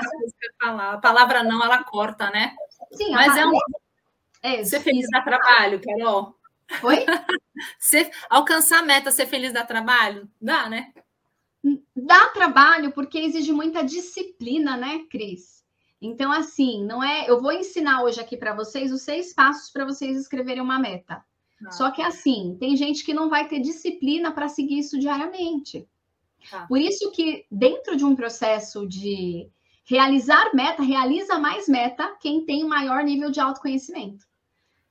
Falar. 0.60 0.92
A 0.94 0.98
palavra 0.98 1.42
não, 1.42 1.64
ela 1.64 1.82
corta, 1.82 2.30
né? 2.30 2.54
Sim, 2.92 3.12
Mas 3.12 3.36
é 3.36 3.46
um. 3.46 3.52
É, 4.42 4.62
Ser 4.64 4.80
feliz 4.80 5.06
dá 5.10 5.22
trabalho, 5.22 5.80
Carol. 5.80 6.36
Oi? 6.82 7.04
ser, 7.78 8.10
alcançar 8.28 8.80
a 8.80 8.84
meta, 8.84 9.10
ser 9.10 9.26
feliz 9.26 9.52
dá 9.52 9.64
trabalho? 9.64 10.28
Dá, 10.40 10.68
né? 10.68 10.92
Dá 11.94 12.28
trabalho 12.28 12.92
porque 12.92 13.18
exige 13.18 13.52
muita 13.52 13.82
disciplina, 13.82 14.76
né, 14.76 15.04
Cris? 15.10 15.64
Então, 16.00 16.30
assim, 16.30 16.84
não 16.84 17.02
é. 17.02 17.28
Eu 17.28 17.40
vou 17.40 17.52
ensinar 17.52 18.02
hoje 18.02 18.20
aqui 18.20 18.36
para 18.36 18.54
vocês 18.54 18.92
os 18.92 19.02
seis 19.02 19.32
passos 19.32 19.70
para 19.70 19.84
vocês 19.84 20.16
escreverem 20.18 20.62
uma 20.62 20.78
meta. 20.78 21.24
Ah. 21.64 21.70
Só 21.70 21.90
que, 21.90 22.02
assim, 22.02 22.56
tem 22.60 22.76
gente 22.76 23.04
que 23.04 23.14
não 23.14 23.30
vai 23.30 23.48
ter 23.48 23.60
disciplina 23.60 24.30
para 24.30 24.48
seguir 24.48 24.80
isso 24.80 24.98
diariamente. 24.98 25.88
Ah. 26.52 26.66
Por 26.66 26.78
isso 26.78 27.10
que, 27.10 27.46
dentro 27.50 27.96
de 27.96 28.04
um 28.04 28.14
processo 28.14 28.86
de 28.86 29.48
realizar 29.86 30.54
meta, 30.54 30.82
realiza 30.82 31.38
mais 31.38 31.68
meta 31.68 32.14
quem 32.20 32.44
tem 32.44 32.64
maior 32.64 33.02
nível 33.02 33.30
de 33.30 33.40
autoconhecimento 33.40 34.26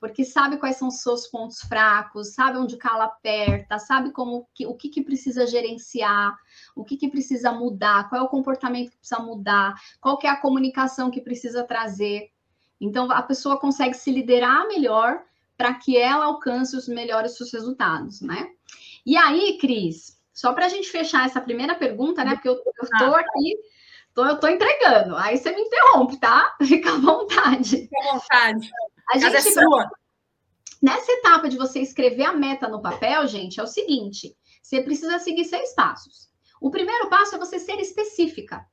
porque 0.04 0.22
sabe 0.22 0.58
quais 0.58 0.76
são 0.76 0.88
os 0.88 1.00
seus 1.00 1.26
pontos 1.28 1.62
fracos, 1.62 2.34
sabe 2.34 2.58
onde 2.58 2.74
o 2.74 2.78
calo 2.78 3.00
aperta, 3.00 3.78
sabe 3.78 4.10
como 4.10 4.46
que, 4.52 4.66
o 4.66 4.74
que, 4.74 4.90
que 4.90 5.02
precisa 5.02 5.46
gerenciar, 5.46 6.36
o 6.76 6.84
que, 6.84 6.98
que 6.98 7.08
precisa 7.08 7.50
mudar, 7.50 8.10
qual 8.10 8.20
é 8.20 8.22
o 8.22 8.28
comportamento 8.28 8.90
que 8.90 8.98
precisa 8.98 9.22
mudar, 9.22 9.74
qual 10.02 10.18
que 10.18 10.26
é 10.26 10.30
a 10.30 10.36
comunicação 10.36 11.10
que 11.10 11.22
precisa 11.22 11.64
trazer. 11.64 12.28
Então 12.78 13.10
a 13.10 13.22
pessoa 13.22 13.58
consegue 13.58 13.94
se 13.94 14.10
liderar 14.10 14.68
melhor 14.68 15.22
para 15.56 15.72
que 15.72 15.96
ela 15.96 16.26
alcance 16.26 16.76
os 16.76 16.86
melhores 16.86 17.34
seus 17.34 17.50
resultados, 17.50 18.20
né? 18.20 18.50
E 19.06 19.16
aí, 19.16 19.56
Cris, 19.58 20.20
só 20.34 20.52
para 20.52 20.66
a 20.66 20.68
gente 20.68 20.90
fechar 20.90 21.24
essa 21.24 21.40
primeira 21.40 21.74
pergunta, 21.74 22.22
né? 22.22 22.34
Porque 22.34 22.50
eu, 22.50 22.60
estou 22.82 23.14
aqui, 23.14 23.56
tô, 24.12 24.26
eu 24.26 24.34
estou 24.34 24.50
entregando. 24.50 25.16
Aí 25.16 25.38
você 25.38 25.50
me 25.50 25.62
interrompe, 25.62 26.18
tá? 26.18 26.54
Fica 26.62 26.90
à 26.90 26.98
vontade. 26.98 27.88
Fica 27.88 28.10
à 28.10 28.12
vontade. 28.12 28.70
A 29.10 29.18
gente, 29.18 29.36
é 29.36 29.40
sua. 29.40 29.90
Nessa 30.82 31.12
etapa 31.12 31.48
de 31.48 31.56
você 31.56 31.80
escrever 31.80 32.24
a 32.24 32.32
meta 32.32 32.68
no 32.68 32.82
papel, 32.82 33.26
gente, 33.26 33.60
é 33.60 33.62
o 33.62 33.66
seguinte: 33.66 34.36
você 34.62 34.82
precisa 34.82 35.18
seguir 35.18 35.44
seis 35.44 35.74
passos. 35.74 36.28
O 36.60 36.70
primeiro 36.70 37.08
passo 37.08 37.34
é 37.34 37.38
você 37.38 37.58
ser 37.58 37.78
específica. 37.80 38.66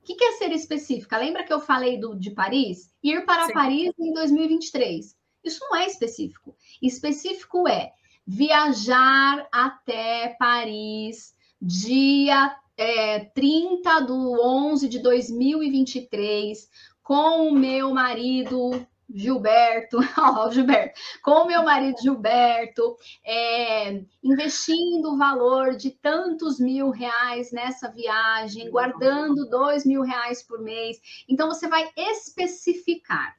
O 0.00 0.04
que 0.04 0.22
é 0.22 0.32
ser 0.32 0.50
específica? 0.52 1.16
Lembra 1.16 1.44
que 1.44 1.52
eu 1.52 1.60
falei 1.60 1.98
do, 1.98 2.14
de 2.14 2.30
Paris? 2.30 2.92
Ir 3.02 3.24
para 3.24 3.46
Sim. 3.46 3.52
Paris 3.52 3.92
em 3.98 4.12
2023. 4.12 5.16
Isso 5.44 5.60
não 5.62 5.76
é 5.76 5.86
específico. 5.86 6.56
Específico 6.80 7.68
é 7.68 7.92
viajar 8.26 9.46
até 9.52 10.36
Paris 10.38 11.34
dia 11.60 12.56
é, 12.76 13.20
30 13.26 14.00
do 14.00 14.40
11 14.40 14.88
de 14.88 14.98
2023 14.98 16.68
com 17.02 17.48
o 17.48 17.52
meu 17.52 17.92
marido 17.92 18.86
Gilberto, 19.14 19.98
ó, 20.18 20.50
Gilberto, 20.50 20.98
com 21.22 21.46
meu 21.46 21.62
marido 21.62 22.00
Gilberto, 22.00 22.96
é, 23.24 24.02
investindo 24.22 25.12
o 25.12 25.18
valor 25.18 25.76
de 25.76 25.90
tantos 25.90 26.58
mil 26.58 26.90
reais 26.90 27.52
nessa 27.52 27.90
viagem, 27.90 28.70
guardando 28.70 29.48
dois 29.48 29.84
mil 29.84 30.02
reais 30.02 30.42
por 30.42 30.60
mês. 30.60 30.98
Então, 31.28 31.48
você 31.48 31.68
vai 31.68 31.90
especificar. 31.96 33.36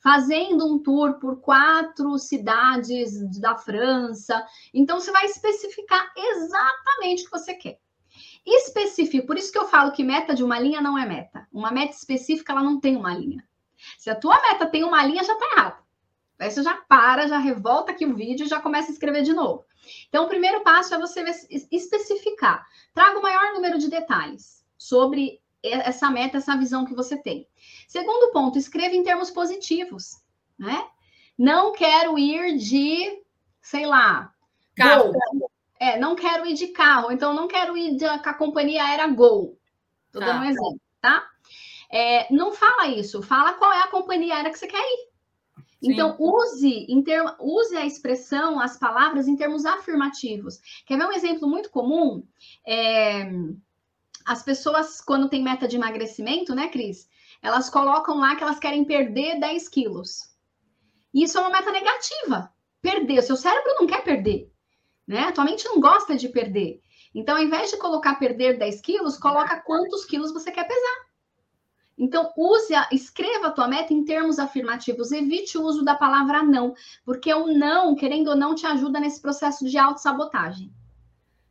Fazendo 0.00 0.72
um 0.72 0.78
tour 0.78 1.18
por 1.18 1.40
quatro 1.40 2.16
cidades 2.18 3.40
da 3.40 3.56
França. 3.56 4.46
Então, 4.72 5.00
você 5.00 5.10
vai 5.10 5.26
especificar 5.26 6.12
exatamente 6.16 7.22
o 7.22 7.24
que 7.24 7.30
você 7.30 7.54
quer. 7.54 7.78
Específico, 8.46 9.26
por 9.26 9.36
isso 9.36 9.50
que 9.50 9.58
eu 9.58 9.66
falo 9.66 9.90
que 9.90 10.04
meta 10.04 10.34
de 10.34 10.44
uma 10.44 10.58
linha 10.58 10.80
não 10.80 10.96
é 10.96 11.04
meta. 11.04 11.48
Uma 11.52 11.72
meta 11.72 11.96
específica, 11.96 12.52
ela 12.52 12.62
não 12.62 12.78
tem 12.78 12.96
uma 12.96 13.12
linha. 13.12 13.44
Se 14.06 14.10
a 14.10 14.14
tua 14.14 14.40
meta 14.40 14.66
tem 14.66 14.84
uma 14.84 15.04
linha, 15.04 15.24
já 15.24 15.32
está 15.32 15.46
errado. 15.46 15.82
Aí 16.38 16.48
você 16.48 16.62
já 16.62 16.74
para, 16.88 17.26
já 17.26 17.38
revolta 17.38 17.90
aqui 17.90 18.06
o 18.06 18.14
vídeo 18.14 18.46
e 18.46 18.48
já 18.48 18.60
começa 18.60 18.88
a 18.88 18.92
escrever 18.92 19.24
de 19.24 19.32
novo. 19.32 19.64
Então, 20.08 20.26
o 20.26 20.28
primeiro 20.28 20.62
passo 20.62 20.94
é 20.94 20.98
você 21.00 21.24
especificar. 21.72 22.64
Traga 22.94 23.18
o 23.18 23.22
maior 23.22 23.52
número 23.52 23.78
de 23.78 23.90
detalhes 23.90 24.64
sobre 24.78 25.42
essa 25.60 26.08
meta, 26.08 26.36
essa 26.36 26.56
visão 26.56 26.84
que 26.84 26.94
você 26.94 27.16
tem. 27.16 27.48
Segundo 27.88 28.32
ponto, 28.32 28.56
escreva 28.56 28.94
em 28.94 29.02
termos 29.02 29.28
positivos, 29.28 30.22
né? 30.56 30.86
Não 31.36 31.72
quero 31.72 32.16
ir 32.16 32.58
de, 32.58 33.24
sei 33.60 33.86
lá, 33.86 34.32
carro. 34.76 35.10
Gol. 35.10 35.50
É, 35.80 35.98
não 35.98 36.14
quero 36.14 36.46
ir 36.46 36.54
de 36.54 36.68
carro, 36.68 37.10
então 37.10 37.34
não 37.34 37.48
quero 37.48 37.76
ir 37.76 37.96
de, 37.96 38.06
com 38.06 38.28
a 38.30 38.34
companhia 38.34 38.84
aérea 38.84 39.08
Gol. 39.08 39.58
Estou 40.06 40.20
tá. 40.22 40.28
dando 40.28 40.42
um 40.42 40.48
exemplo, 40.48 40.80
tá? 41.00 41.28
É, 41.96 42.30
não 42.30 42.52
fala 42.52 42.88
isso, 42.88 43.22
fala 43.22 43.54
qual 43.54 43.72
é 43.72 43.80
a 43.80 43.88
companhia 43.88 44.34
aérea 44.34 44.52
que 44.52 44.58
você 44.58 44.66
quer 44.66 44.76
ir. 44.76 45.08
Sim. 45.56 45.92
Então, 45.92 46.14
use, 46.18 46.86
use 47.40 47.74
a 47.74 47.86
expressão, 47.86 48.60
as 48.60 48.78
palavras 48.78 49.26
em 49.26 49.34
termos 49.34 49.64
afirmativos. 49.64 50.60
Quer 50.84 50.98
ver 50.98 51.06
um 51.06 51.12
exemplo 51.12 51.48
muito 51.48 51.70
comum? 51.70 52.22
É, 52.66 53.30
as 54.26 54.42
pessoas, 54.42 55.00
quando 55.00 55.30
tem 55.30 55.42
meta 55.42 55.66
de 55.66 55.76
emagrecimento, 55.76 56.54
né, 56.54 56.68
Cris? 56.68 57.08
Elas 57.40 57.70
colocam 57.70 58.18
lá 58.18 58.36
que 58.36 58.42
elas 58.42 58.58
querem 58.58 58.84
perder 58.84 59.40
10 59.40 59.66
quilos. 59.70 60.34
Isso 61.14 61.38
é 61.38 61.40
uma 61.40 61.50
meta 61.50 61.70
negativa. 61.70 62.52
Perder. 62.82 63.20
O 63.20 63.22
seu 63.22 63.36
cérebro 63.36 63.74
não 63.80 63.86
quer 63.86 64.04
perder. 64.04 64.52
Né? 65.08 65.20
A 65.20 65.32
tua 65.32 65.44
mente 65.44 65.64
não 65.64 65.80
gosta 65.80 66.14
de 66.14 66.28
perder. 66.28 66.78
Então, 67.14 67.36
ao 67.36 67.42
invés 67.42 67.70
de 67.70 67.78
colocar 67.78 68.16
perder 68.16 68.58
10 68.58 68.82
quilos, 68.82 69.16
coloca 69.16 69.60
quantos 69.60 70.04
quilos 70.04 70.34
você 70.34 70.50
quer 70.50 70.68
pesar. 70.68 71.05
Então, 71.98 72.30
use 72.36 72.74
a, 72.74 72.88
escreva 72.92 73.46
a 73.46 73.50
tua 73.50 73.66
meta 73.66 73.94
em 73.94 74.04
termos 74.04 74.38
afirmativos, 74.38 75.12
evite 75.12 75.56
o 75.56 75.62
uso 75.62 75.82
da 75.82 75.94
palavra 75.94 76.42
não, 76.42 76.74
porque 77.04 77.32
o 77.32 77.46
não, 77.46 77.94
querendo 77.94 78.28
ou 78.28 78.36
não, 78.36 78.54
te 78.54 78.66
ajuda 78.66 79.00
nesse 79.00 79.20
processo 79.20 79.64
de 79.66 79.78
autossabotagem. 79.78 80.72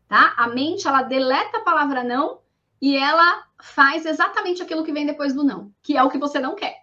Tá? 0.07 0.35
A 0.37 0.47
mente, 0.47 0.87
ela 0.87 1.01
deleta 1.01 1.57
a 1.57 1.63
palavra 1.63 2.03
não 2.03 2.41
e 2.79 2.95
ela 2.95 3.45
faz 3.59 4.05
exatamente 4.05 4.61
aquilo 4.61 4.83
que 4.83 4.91
vem 4.91 5.05
depois 5.05 5.33
do 5.33 5.43
não, 5.43 5.73
que 5.81 5.97
é 5.97 6.03
o 6.03 6.09
que 6.09 6.19
você 6.19 6.39
não 6.39 6.55
quer. 6.55 6.77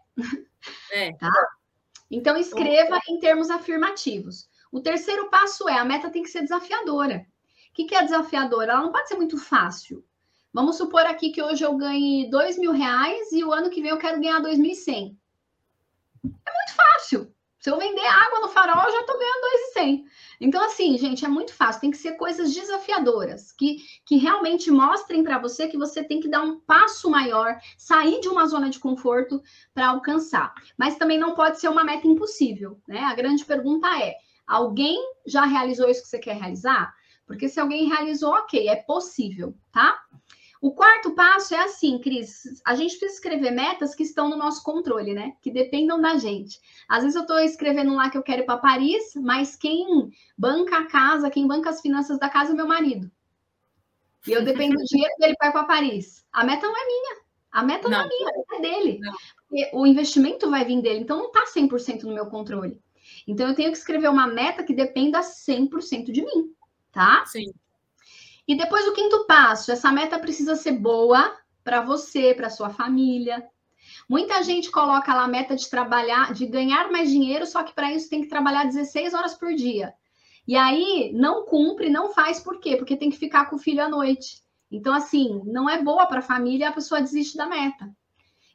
É. 0.91 1.13
Tá? 1.19 1.31
Então, 2.11 2.37
escreva 2.37 3.01
em 3.09 3.19
termos 3.19 3.49
afirmativos. 3.49 4.47
O 4.71 4.81
terceiro 4.81 5.31
passo 5.31 5.69
é: 5.69 5.79
a 5.79 5.85
meta 5.85 6.11
tem 6.11 6.23
que 6.23 6.29
ser 6.29 6.43
desafiadora. 6.43 7.27
O 7.71 7.75
que, 7.75 7.85
que 7.85 7.95
é 7.95 8.03
desafiadora? 8.03 8.73
Ela 8.73 8.83
não 8.83 8.93
pode 8.93 9.09
ser 9.09 9.17
muito 9.17 9.39
fácil. 9.39 10.05
Vamos 10.53 10.77
supor 10.77 11.07
aqui 11.07 11.31
que 11.31 11.43
hoje 11.43 11.65
eu 11.65 11.77
ganhe 11.77 12.29
dois 12.31 12.59
mil 12.59 12.73
reais 12.73 13.33
e 13.33 13.43
o 13.43 13.53
ano 13.53 13.71
que 13.71 13.81
vem 13.81 13.91
eu 13.91 13.99
quero 13.99 14.21
ganhar 14.21 14.41
dois 14.41 14.59
mil 14.59 14.73
e 14.73 14.75
cem. 14.75 15.19
É 16.25 16.29
muito 16.29 16.75
fácil. 16.77 17.35
Se 17.59 17.71
eu 17.71 17.79
vender 17.79 18.05
água 18.05 18.41
no 18.41 18.49
farol, 18.49 18.85
eu 18.85 18.93
já 18.93 19.01
estou 19.01 19.19
ganhando 19.19 19.41
dois 19.41 19.61
e 19.61 19.73
cem. 19.73 20.05
Então, 20.41 20.63
assim, 20.65 20.99
gente, 20.99 21.25
é 21.25 21.29
muito 21.29 21.55
fácil. 21.55 21.81
Tem 21.81 21.91
que 21.93 21.97
ser 21.97 22.17
coisas 22.17 22.53
desafiadoras, 22.53 23.53
que, 23.53 23.77
que 24.05 24.17
realmente 24.17 24.71
mostrem 24.71 25.23
para 25.23 25.39
você 25.39 25.69
que 25.69 25.79
você 25.79 26.03
tem 26.03 26.19
que 26.19 26.29
dar 26.29 26.43
um 26.43 26.59
passo 26.59 27.09
maior, 27.09 27.57
sair 27.79 28.21
de 28.21 28.29
uma 28.29 28.47
zona 28.47 28.69
de 28.69 28.81
conforto 28.81 29.41
para 29.73 29.89
alcançar. 29.89 30.53
Mas 30.77 30.97
também 30.97 31.19
não 31.19 31.35
pode 31.35 31.61
ser 31.61 31.69
uma 31.69 31.85
meta 31.85 32.07
impossível, 32.07 32.81
né? 32.87 33.01
A 33.05 33.15
grande 33.15 33.45
pergunta 33.45 33.87
é: 34.03 34.17
alguém 34.45 34.99
já 35.25 35.45
realizou 35.45 35.89
isso 35.89 36.03
que 36.03 36.09
você 36.09 36.19
quer 36.19 36.37
realizar? 36.37 36.93
Porque 37.25 37.49
se 37.49 37.61
alguém 37.61 37.89
realizou, 37.89 38.33
ok, 38.33 38.69
é 38.69 38.77
possível, 38.77 39.55
tá? 39.73 39.99
O 40.63 40.71
quarto 40.71 41.11
passo 41.11 41.57
é 41.57 41.59
assim, 41.59 41.99
Cris, 41.99 42.45
a 42.65 42.77
gente 42.77 42.97
precisa 42.97 43.15
escrever 43.15 43.51
metas 43.51 43.97
que 43.97 44.05
estão 44.05 44.31
no 44.31 44.37
nosso 44.37 44.63
controle, 44.63 45.13
né? 45.13 45.33
Que 45.43 45.51
dependam 45.51 46.01
da 46.01 46.17
gente. 46.17 46.61
Às 46.89 47.03
vezes 47.03 47.17
eu 47.17 47.23
estou 47.23 47.41
escrevendo 47.41 47.97
lá 47.97 48.09
que 48.09 48.17
eu 48.17 48.23
quero 48.23 48.43
ir 48.43 48.47
para 48.47 48.59
Paris, 48.59 49.13
mas 49.17 49.57
quem 49.57 50.09
banca 50.39 50.79
a 50.79 50.87
casa, 50.87 51.29
quem 51.31 51.49
banca 51.49 51.69
as 51.69 51.81
finanças 51.81 52.17
da 52.17 52.29
casa 52.29 52.53
é 52.53 52.55
meu 52.55 52.69
marido. 52.69 53.11
E 54.25 54.31
eu 54.31 54.45
dependo 54.45 54.77
do 54.77 54.85
dinheiro 54.85 55.13
dele 55.19 55.35
para 55.37 55.49
ir 55.49 55.53
para 55.53 55.65
Paris. 55.65 56.25
A 56.33 56.45
meta 56.45 56.65
não 56.65 56.77
é 56.81 56.87
minha. 56.87 57.23
A 57.51 57.63
meta 57.65 57.89
não, 57.89 57.99
não 57.99 58.05
é 58.05 58.09
minha, 58.09 58.29
a 58.29 58.39
meta 58.39 58.55
é 58.55 58.61
dele. 58.61 59.01
O 59.73 59.85
investimento 59.85 60.49
vai 60.49 60.65
vir 60.65 60.81
dele, 60.81 61.01
então 61.01 61.19
não 61.19 61.27
está 61.27 61.45
100% 61.45 62.05
no 62.05 62.15
meu 62.15 62.27
controle. 62.27 62.81
Então 63.27 63.49
eu 63.49 63.57
tenho 63.57 63.73
que 63.73 63.79
escrever 63.79 64.09
uma 64.09 64.29
meta 64.29 64.63
que 64.63 64.73
dependa 64.73 65.23
100% 65.23 66.13
de 66.13 66.23
mim, 66.23 66.55
tá? 66.93 67.27
Sim. 67.27 67.53
E 68.47 68.57
depois 68.57 68.87
o 68.87 68.93
quinto 68.93 69.25
passo, 69.27 69.71
essa 69.71 69.93
meta 69.93 70.19
precisa 70.19 70.57
ser 70.57 70.73
boa 70.73 71.37
para 71.63 71.81
você, 71.81 72.35
para 72.35 72.51
sua 72.51 72.71
família. 72.71 73.47
Muita 74.09 74.43
gente 74.43 74.71
coloca 74.71 75.15
lá 75.15 75.25
a 75.25 75.29
meta 75.29 75.55
de 75.55 75.69
trabalhar, 75.69 76.33
de 76.33 76.47
ganhar 76.47 76.91
mais 76.91 77.11
dinheiro, 77.11 77.47
só 77.47 77.63
que 77.63 77.73
para 77.73 77.93
isso 77.93 78.11
tem 78.11 78.23
que 78.23 78.29
trabalhar 78.29 78.65
16 78.65 79.15
horas 79.15 79.35
por 79.35 79.55
dia. 79.55 79.95
E 80.47 80.57
aí 80.57 81.13
não 81.15 81.45
cumpre, 81.45 81.89
não 81.89 82.13
faz 82.13 82.41
por 82.41 82.59
quê? 82.59 82.77
Porque 82.77 82.97
tem 82.97 83.11
que 83.11 83.19
ficar 83.19 83.47
com 83.47 83.57
o 83.57 83.61
filho 83.61 83.83
à 83.83 83.89
noite. 83.89 84.43
Então, 84.71 84.93
assim, 84.93 85.41
não 85.45 85.69
é 85.69 85.83
boa 85.83 86.07
para 86.07 86.19
a 86.19 86.23
família, 86.23 86.69
a 86.69 86.73
pessoa 86.73 87.01
desiste 87.01 87.37
da 87.37 87.47
meta. 87.47 87.95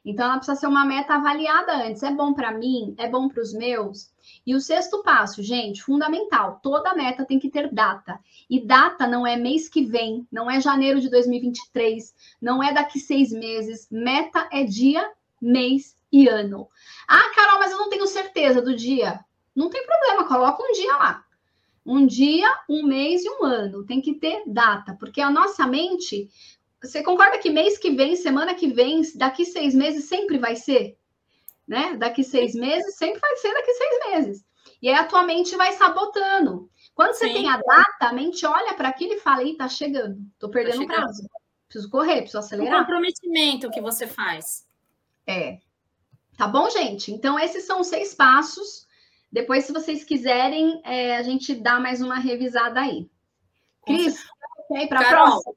Então, 0.08 0.24
ela 0.24 0.38
precisa 0.38 0.58
ser 0.58 0.66
uma 0.66 0.86
meta 0.86 1.14
avaliada 1.14 1.86
antes. 1.86 2.02
É 2.02 2.10
bom 2.10 2.32
para 2.32 2.50
mim? 2.50 2.94
É 2.96 3.06
bom 3.06 3.28
para 3.28 3.42
os 3.42 3.52
meus? 3.52 4.10
E 4.46 4.54
o 4.54 4.60
sexto 4.60 5.02
passo, 5.02 5.42
gente, 5.42 5.82
fundamental: 5.82 6.60
toda 6.62 6.94
meta 6.94 7.26
tem 7.26 7.38
que 7.38 7.50
ter 7.50 7.70
data. 7.70 8.18
E 8.48 8.58
data 8.58 9.06
não 9.06 9.26
é 9.26 9.36
mês 9.36 9.68
que 9.68 9.84
vem, 9.84 10.26
não 10.32 10.50
é 10.50 10.62
janeiro 10.62 10.98
de 10.98 11.10
2023, 11.10 12.14
não 12.40 12.62
é 12.62 12.72
daqui 12.72 12.98
seis 12.98 13.30
meses. 13.30 13.86
Meta 13.90 14.48
é 14.50 14.64
dia, 14.64 15.12
mês 15.40 15.94
e 16.10 16.26
ano. 16.26 16.68
Ah, 17.06 17.30
Carol, 17.34 17.58
mas 17.58 17.72
eu 17.72 17.78
não 17.78 17.90
tenho 17.90 18.06
certeza 18.06 18.62
do 18.62 18.74
dia. 18.74 19.20
Não 19.54 19.68
tem 19.68 19.84
problema, 19.84 20.26
coloca 20.26 20.62
um 20.62 20.72
dia 20.72 20.96
lá. 20.96 21.24
Um 21.84 22.06
dia, 22.06 22.50
um 22.66 22.86
mês 22.86 23.24
e 23.24 23.28
um 23.28 23.44
ano. 23.44 23.84
Tem 23.84 24.00
que 24.00 24.14
ter 24.14 24.44
data, 24.46 24.96
porque 24.98 25.20
a 25.20 25.30
nossa 25.30 25.66
mente 25.66 26.30
você 26.82 27.02
concorda 27.02 27.38
que 27.38 27.50
mês 27.50 27.76
que 27.78 27.90
vem, 27.90 28.14
semana 28.16 28.54
que 28.54 28.68
vem, 28.68 29.02
daqui 29.16 29.44
seis 29.44 29.74
meses 29.74 30.04
sempre 30.04 30.38
vai 30.38 30.56
ser? 30.56 30.96
Né? 31.66 31.96
Daqui 31.96 32.22
seis 32.22 32.54
meses 32.54 32.96
sempre 32.96 33.20
vai 33.20 33.36
ser 33.36 33.52
daqui 33.52 33.72
seis 33.72 33.98
meses. 34.10 34.44
E 34.80 34.88
aí 34.88 34.94
a 34.94 35.04
tua 35.04 35.22
mente 35.22 35.56
vai 35.56 35.72
sabotando. 35.72 36.70
Quando 36.94 37.14
você 37.14 37.26
Sim. 37.28 37.34
tem 37.34 37.48
a 37.48 37.56
data, 37.56 38.08
a 38.08 38.12
mente 38.12 38.46
olha 38.46 38.74
para 38.74 38.88
aquilo 38.88 39.14
e 39.14 39.20
fala: 39.20 39.42
Ih, 39.42 39.56
tá 39.56 39.68
chegando, 39.68 40.18
tô 40.38 40.48
perdendo 40.48 40.86
tá 40.86 40.94
prazo. 40.94 41.28
Preciso 41.68 41.90
correr, 41.90 42.22
preciso 42.22 42.38
acelerar. 42.38 42.74
O 42.74 42.86
comprometimento 42.86 43.70
que 43.70 43.80
você 43.80 44.06
faz. 44.06 44.66
É. 45.26 45.58
Tá 46.36 46.46
bom, 46.46 46.70
gente? 46.70 47.12
Então, 47.12 47.38
esses 47.38 47.64
são 47.64 47.80
os 47.80 47.88
seis 47.88 48.14
passos. 48.14 48.86
Depois, 49.30 49.64
se 49.64 49.72
vocês 49.72 50.04
quiserem, 50.04 50.80
é, 50.84 51.16
a 51.16 51.22
gente 51.22 51.54
dá 51.54 51.78
mais 51.78 52.00
uma 52.00 52.18
revisada 52.18 52.80
aí. 52.80 53.10
Cris, 53.84 54.24
ok 54.58 54.86
para 54.86 55.00
a 55.00 55.08
próxima? 55.08 55.54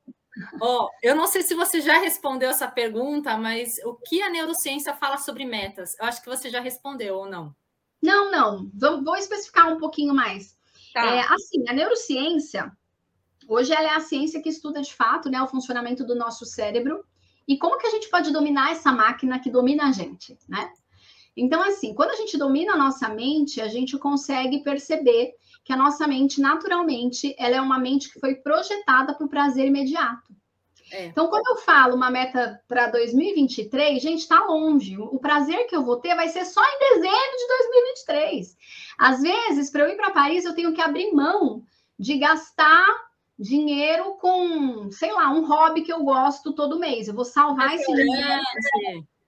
Oh, 0.61 0.87
eu 1.03 1.15
não 1.15 1.27
sei 1.27 1.41
se 1.41 1.53
você 1.53 1.81
já 1.81 1.99
respondeu 1.99 2.49
essa 2.49 2.67
pergunta, 2.67 3.37
mas 3.37 3.77
o 3.83 3.95
que 3.95 4.21
a 4.21 4.29
neurociência 4.29 4.93
fala 4.93 5.17
sobre 5.17 5.45
metas? 5.45 5.97
Eu 5.99 6.05
acho 6.05 6.21
que 6.21 6.29
você 6.29 6.49
já 6.49 6.61
respondeu 6.61 7.15
ou 7.15 7.29
não? 7.29 7.53
Não, 8.01 8.31
não. 8.31 8.71
Vou, 8.73 9.03
vou 9.03 9.15
especificar 9.15 9.71
um 9.71 9.77
pouquinho 9.77 10.13
mais. 10.13 10.57
Tá. 10.93 11.05
É, 11.05 11.19
assim, 11.21 11.67
a 11.67 11.73
neurociência, 11.73 12.71
hoje 13.47 13.73
ela 13.73 13.89
é 13.89 13.95
a 13.95 13.99
ciência 13.99 14.41
que 14.41 14.49
estuda 14.49 14.81
de 14.81 14.93
fato 14.93 15.29
né, 15.29 15.41
o 15.41 15.47
funcionamento 15.47 16.05
do 16.05 16.15
nosso 16.15 16.45
cérebro 16.45 17.03
e 17.47 17.57
como 17.57 17.77
que 17.77 17.87
a 17.87 17.91
gente 17.91 18.09
pode 18.09 18.31
dominar 18.31 18.71
essa 18.71 18.91
máquina 18.91 19.39
que 19.39 19.49
domina 19.49 19.89
a 19.89 19.91
gente, 19.91 20.37
né? 20.47 20.71
Então, 21.35 21.61
assim, 21.61 21.93
quando 21.93 22.11
a 22.11 22.15
gente 22.15 22.37
domina 22.37 22.73
a 22.73 22.77
nossa 22.77 23.07
mente, 23.07 23.61
a 23.61 23.67
gente 23.67 23.97
consegue 23.97 24.63
perceber 24.63 25.33
que 25.63 25.73
a 25.73 25.77
nossa 25.77 26.07
mente, 26.07 26.41
naturalmente, 26.41 27.35
ela 27.37 27.55
é 27.55 27.61
uma 27.61 27.79
mente 27.79 28.11
que 28.11 28.19
foi 28.19 28.35
projetada 28.35 29.13
para 29.13 29.25
o 29.25 29.29
prazer 29.29 29.67
imediato. 29.67 30.33
É. 30.91 31.05
Então, 31.05 31.27
quando 31.27 31.47
eu 31.47 31.57
falo 31.57 31.95
uma 31.95 32.11
meta 32.11 32.61
para 32.67 32.87
2023, 32.87 34.01
gente, 34.01 34.19
está 34.19 34.43
longe. 34.43 34.97
O 34.97 35.19
prazer 35.19 35.65
que 35.67 35.75
eu 35.75 35.83
vou 35.83 35.97
ter 35.97 36.15
vai 36.15 36.27
ser 36.27 36.43
só 36.45 36.61
em 36.61 36.79
dezembro 36.79 37.37
de 37.37 37.47
2023. 37.47 38.57
Às 38.97 39.21
vezes, 39.21 39.69
para 39.69 39.83
eu 39.83 39.89
ir 39.89 39.95
para 39.95 40.11
Paris, 40.11 40.43
eu 40.43 40.53
tenho 40.53 40.73
que 40.73 40.81
abrir 40.81 41.13
mão 41.13 41.63
de 41.97 42.17
gastar 42.17 42.85
dinheiro 43.39 44.17
com, 44.19 44.91
sei 44.91 45.11
lá, 45.13 45.31
um 45.31 45.45
hobby 45.45 45.81
que 45.81 45.93
eu 45.93 46.03
gosto 46.03 46.53
todo 46.53 46.79
mês. 46.79 47.07
Eu 47.07 47.13
vou 47.13 47.25
salvar 47.25 47.71
é 47.71 47.75
esse 47.75 47.91
dinheiro. 47.91 48.41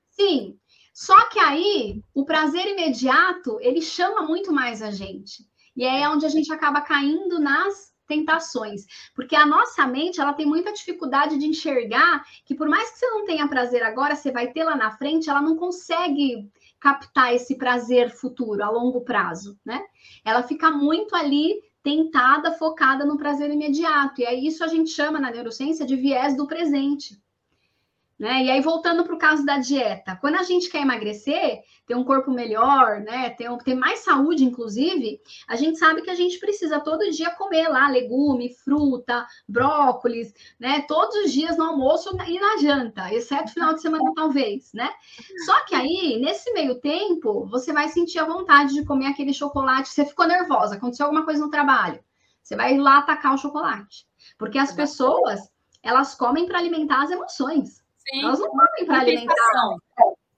Sim. 0.09 0.59
Só 0.93 1.27
que 1.29 1.39
aí, 1.39 2.03
o 2.13 2.25
prazer 2.25 2.67
imediato, 2.67 3.57
ele 3.61 3.81
chama 3.81 4.21
muito 4.21 4.51
mais 4.51 4.81
a 4.81 4.91
gente. 4.91 5.43
E 5.75 5.85
é 5.85 6.07
onde 6.09 6.25
a 6.25 6.29
gente 6.29 6.51
acaba 6.51 6.81
caindo 6.81 7.39
nas 7.39 7.93
tentações, 8.07 8.85
porque 9.15 9.35
a 9.35 9.45
nossa 9.45 9.87
mente 9.87 10.19
ela 10.19 10.33
tem 10.33 10.45
muita 10.45 10.73
dificuldade 10.73 11.37
de 11.37 11.45
enxergar 11.45 12.23
que 12.45 12.53
por 12.53 12.67
mais 12.67 12.91
que 12.91 12.99
você 12.99 13.07
não 13.07 13.25
tenha 13.25 13.47
prazer 13.47 13.81
agora, 13.81 14.15
você 14.15 14.31
vai 14.31 14.51
ter 14.51 14.63
lá 14.63 14.75
na 14.75 14.91
frente, 14.91 15.29
ela 15.29 15.41
não 15.41 15.55
consegue 15.55 16.49
captar 16.79 17.33
esse 17.33 17.57
prazer 17.57 18.11
futuro 18.11 18.61
a 18.61 18.69
longo 18.69 19.01
prazo, 19.01 19.57
né? 19.65 19.81
Ela 20.25 20.43
fica 20.43 20.69
muito 20.69 21.15
ali 21.15 21.55
tentada, 21.81 22.51
focada 22.53 23.05
no 23.05 23.17
prazer 23.17 23.49
imediato. 23.49 24.21
E 24.21 24.25
aí 24.25 24.47
isso 24.47 24.63
a 24.63 24.67
gente 24.67 24.89
chama 24.89 25.19
na 25.19 25.31
neurociência 25.31 25.85
de 25.85 25.95
viés 25.95 26.35
do 26.35 26.45
presente. 26.45 27.22
Né? 28.23 28.45
E 28.45 28.51
aí, 28.51 28.61
voltando 28.61 29.03
para 29.03 29.13
o 29.13 29.17
caso 29.17 29.45
da 29.45 29.57
dieta, 29.57 30.15
quando 30.15 30.35
a 30.35 30.43
gente 30.43 30.69
quer 30.69 30.81
emagrecer, 30.81 31.59
ter 31.85 31.93
um 31.93 32.05
corpo 32.05 32.31
melhor, 32.31 33.01
né? 33.01 33.31
Ter, 33.31 33.53
ter 33.65 33.75
mais 33.75 33.99
saúde, 33.99 34.45
inclusive, 34.45 35.19
a 35.45 35.57
gente 35.57 35.77
sabe 35.77 36.01
que 36.03 36.09
a 36.09 36.15
gente 36.15 36.39
precisa 36.39 36.79
todo 36.79 37.11
dia 37.11 37.31
comer 37.31 37.67
lá 37.67 37.89
legume, 37.89 38.55
fruta, 38.63 39.27
brócolis, 39.45 40.33
né? 40.57 40.85
Todos 40.87 41.13
os 41.17 41.33
dias 41.33 41.57
no 41.57 41.65
almoço 41.65 42.17
e 42.25 42.39
na 42.39 42.55
janta, 42.59 43.13
exceto 43.13 43.51
final 43.51 43.73
de 43.73 43.81
semana, 43.81 44.09
talvez, 44.15 44.71
né? 44.71 44.89
Só 45.45 45.65
que 45.65 45.75
aí, 45.75 46.17
nesse 46.23 46.49
meio 46.53 46.79
tempo, 46.79 47.45
você 47.47 47.73
vai 47.73 47.89
sentir 47.89 48.19
a 48.19 48.25
vontade 48.25 48.73
de 48.73 48.85
comer 48.85 49.07
aquele 49.07 49.33
chocolate. 49.33 49.89
Você 49.89 50.05
ficou 50.05 50.25
nervosa, 50.25 50.75
aconteceu 50.75 51.07
alguma 51.07 51.25
coisa 51.25 51.43
no 51.43 51.51
trabalho. 51.51 52.01
Você 52.41 52.55
vai 52.55 52.77
lá 52.77 52.99
atacar 52.99 53.35
o 53.35 53.37
chocolate. 53.37 54.07
Porque 54.37 54.57
as 54.57 54.71
pessoas, 54.71 55.41
elas 55.83 56.15
comem 56.15 56.45
para 56.45 56.59
alimentar 56.59 57.03
as 57.03 57.11
emoções. 57.11 57.82
Sim. 58.09 58.23
Elas 58.23 58.39
não 58.39 58.49
comem 58.49 58.85
para 58.85 58.99
alimentar. 58.99 59.77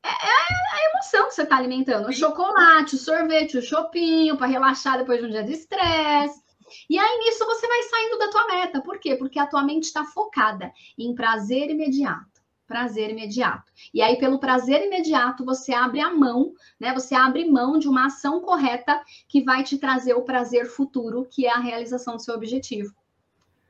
É, 0.04 0.10
é, 0.10 0.73
a 0.73 0.89
emoção 0.89 1.28
que 1.28 1.34
você 1.34 1.41
está 1.41 1.58
alimentando. 1.58 2.08
O 2.08 2.13
chocolate, 2.13 2.95
o 2.95 2.99
sorvete, 2.99 3.58
o 3.58 3.62
chopinho, 3.62 4.38
para 4.38 4.47
relaxar 4.47 4.99
depois 4.99 5.19
de 5.19 5.25
um 5.25 5.30
dia 5.30 5.43
de 5.43 5.54
estresse. 5.54 6.43
E 6.89 6.97
aí, 6.97 7.17
nisso, 7.19 7.45
você 7.45 7.67
vai 7.67 7.84
saindo 7.84 8.17
da 8.17 8.30
tua 8.30 8.47
meta. 8.47 8.82
Por 8.82 8.99
quê? 8.99 9.15
Porque 9.15 9.39
a 9.39 9.47
tua 9.47 9.63
mente 9.63 9.86
está 9.86 10.04
focada 10.06 10.71
em 10.97 11.13
prazer 11.15 11.69
imediato. 11.69 12.36
Prazer 12.67 13.12
imediato. 13.12 13.71
E 13.93 14.01
aí, 14.01 14.17
pelo 14.17 14.39
prazer 14.39 14.84
imediato, 14.84 15.45
você 15.45 15.73
abre 15.73 16.01
a 16.01 16.12
mão, 16.12 16.54
né? 16.80 16.93
Você 16.93 17.13
abre 17.13 17.45
mão 17.45 17.78
de 17.78 17.88
uma 17.88 18.08
ação 18.08 18.41
correta 18.41 18.99
que 19.28 19.43
vai 19.43 19.63
te 19.63 19.78
trazer 19.78 20.15
o 20.15 20.23
prazer 20.23 20.65
futuro, 20.65 21.28
que 21.30 21.45
é 21.45 21.51
a 21.51 21.60
realização 21.60 22.15
do 22.15 22.21
seu 22.21 22.34
objetivo. 22.34 22.93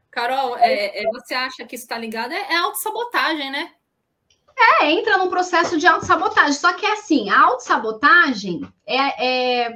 Carol, 0.10 0.58
é, 0.58 1.04
é, 1.04 1.04
você 1.12 1.34
acha 1.34 1.66
que 1.66 1.76
isso 1.76 1.84
está 1.84 1.98
ligado? 1.98 2.32
É, 2.32 2.54
é 2.54 2.56
autossabotagem, 2.56 3.52
né? 3.52 3.74
É, 4.58 4.90
entra 4.90 5.18
num 5.18 5.30
processo 5.30 5.78
de 5.78 5.86
autossabotagem. 5.86 6.54
Só 6.54 6.74
que 6.74 6.86
é 6.86 6.94
assim, 6.94 7.30
a 7.30 7.42
autossabotagem 7.42 8.62
é, 8.86 9.66
é 9.66 9.76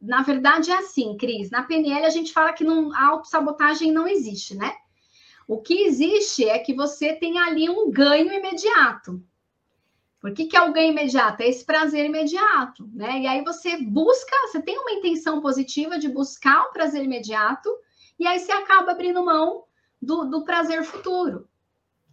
na 0.00 0.22
verdade 0.22 0.70
é 0.70 0.78
assim, 0.78 1.16
Cris. 1.16 1.50
Na 1.50 1.62
PNL 1.62 2.04
a 2.04 2.10
gente 2.10 2.32
fala 2.32 2.52
que 2.52 2.64
não, 2.64 2.92
a 2.92 3.08
autossabotagem 3.08 3.92
não 3.92 4.06
existe, 4.06 4.56
né? 4.56 4.74
O 5.46 5.60
que 5.60 5.84
existe 5.84 6.48
é 6.48 6.58
que 6.58 6.74
você 6.74 7.14
tem 7.14 7.38
ali 7.38 7.70
um 7.70 7.90
ganho 7.90 8.32
imediato. 8.32 9.22
Por 10.20 10.32
que, 10.32 10.46
que 10.46 10.56
é 10.56 10.62
o 10.62 10.72
ganho 10.72 10.92
imediato? 10.92 11.42
É 11.42 11.48
esse 11.48 11.64
prazer 11.64 12.06
imediato, 12.06 12.88
né? 12.94 13.20
E 13.20 13.26
aí 13.26 13.42
você 13.42 13.76
busca, 13.76 14.34
você 14.46 14.62
tem 14.62 14.78
uma 14.78 14.92
intenção 14.92 15.40
positiva 15.40 15.98
de 15.98 16.08
buscar 16.08 16.62
o 16.62 16.72
prazer 16.72 17.04
imediato, 17.04 17.68
e 18.18 18.26
aí 18.26 18.38
você 18.38 18.52
acaba 18.52 18.92
abrindo 18.92 19.24
mão 19.24 19.64
do, 20.00 20.24
do 20.24 20.44
prazer 20.44 20.84
futuro. 20.84 21.48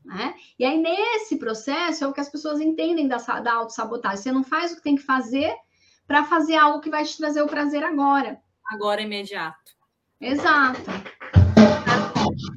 Né? 0.10 0.34
E 0.58 0.65
aí, 0.65 0.82
nesse 0.82 1.38
processo, 1.38 2.04
é 2.04 2.08
o 2.08 2.13
que 2.13 2.19
as 2.19 2.30
pessoas 2.30 2.60
entendem 2.60 3.08
da, 3.08 3.17
da 3.17 3.54
autossabotagem. 3.54 4.17
Você 4.17 4.32
não 4.32 4.43
faz 4.43 4.72
o 4.72 4.78
que 4.78 4.82
tem 4.82 4.95
que 4.95 5.04
fazer 5.04 5.56
para 6.08 6.26
fazer 6.26 6.56
algo 6.56 6.82
que 6.82 6.89
vai 6.89 7.06
te 7.06 7.15
trazer 7.15 7.43
o 7.43 7.48
prazer 7.48 7.84
agora. 7.84 8.41
Agora, 8.65 9.02
imediato. 9.02 9.72
Exato. 10.19 10.82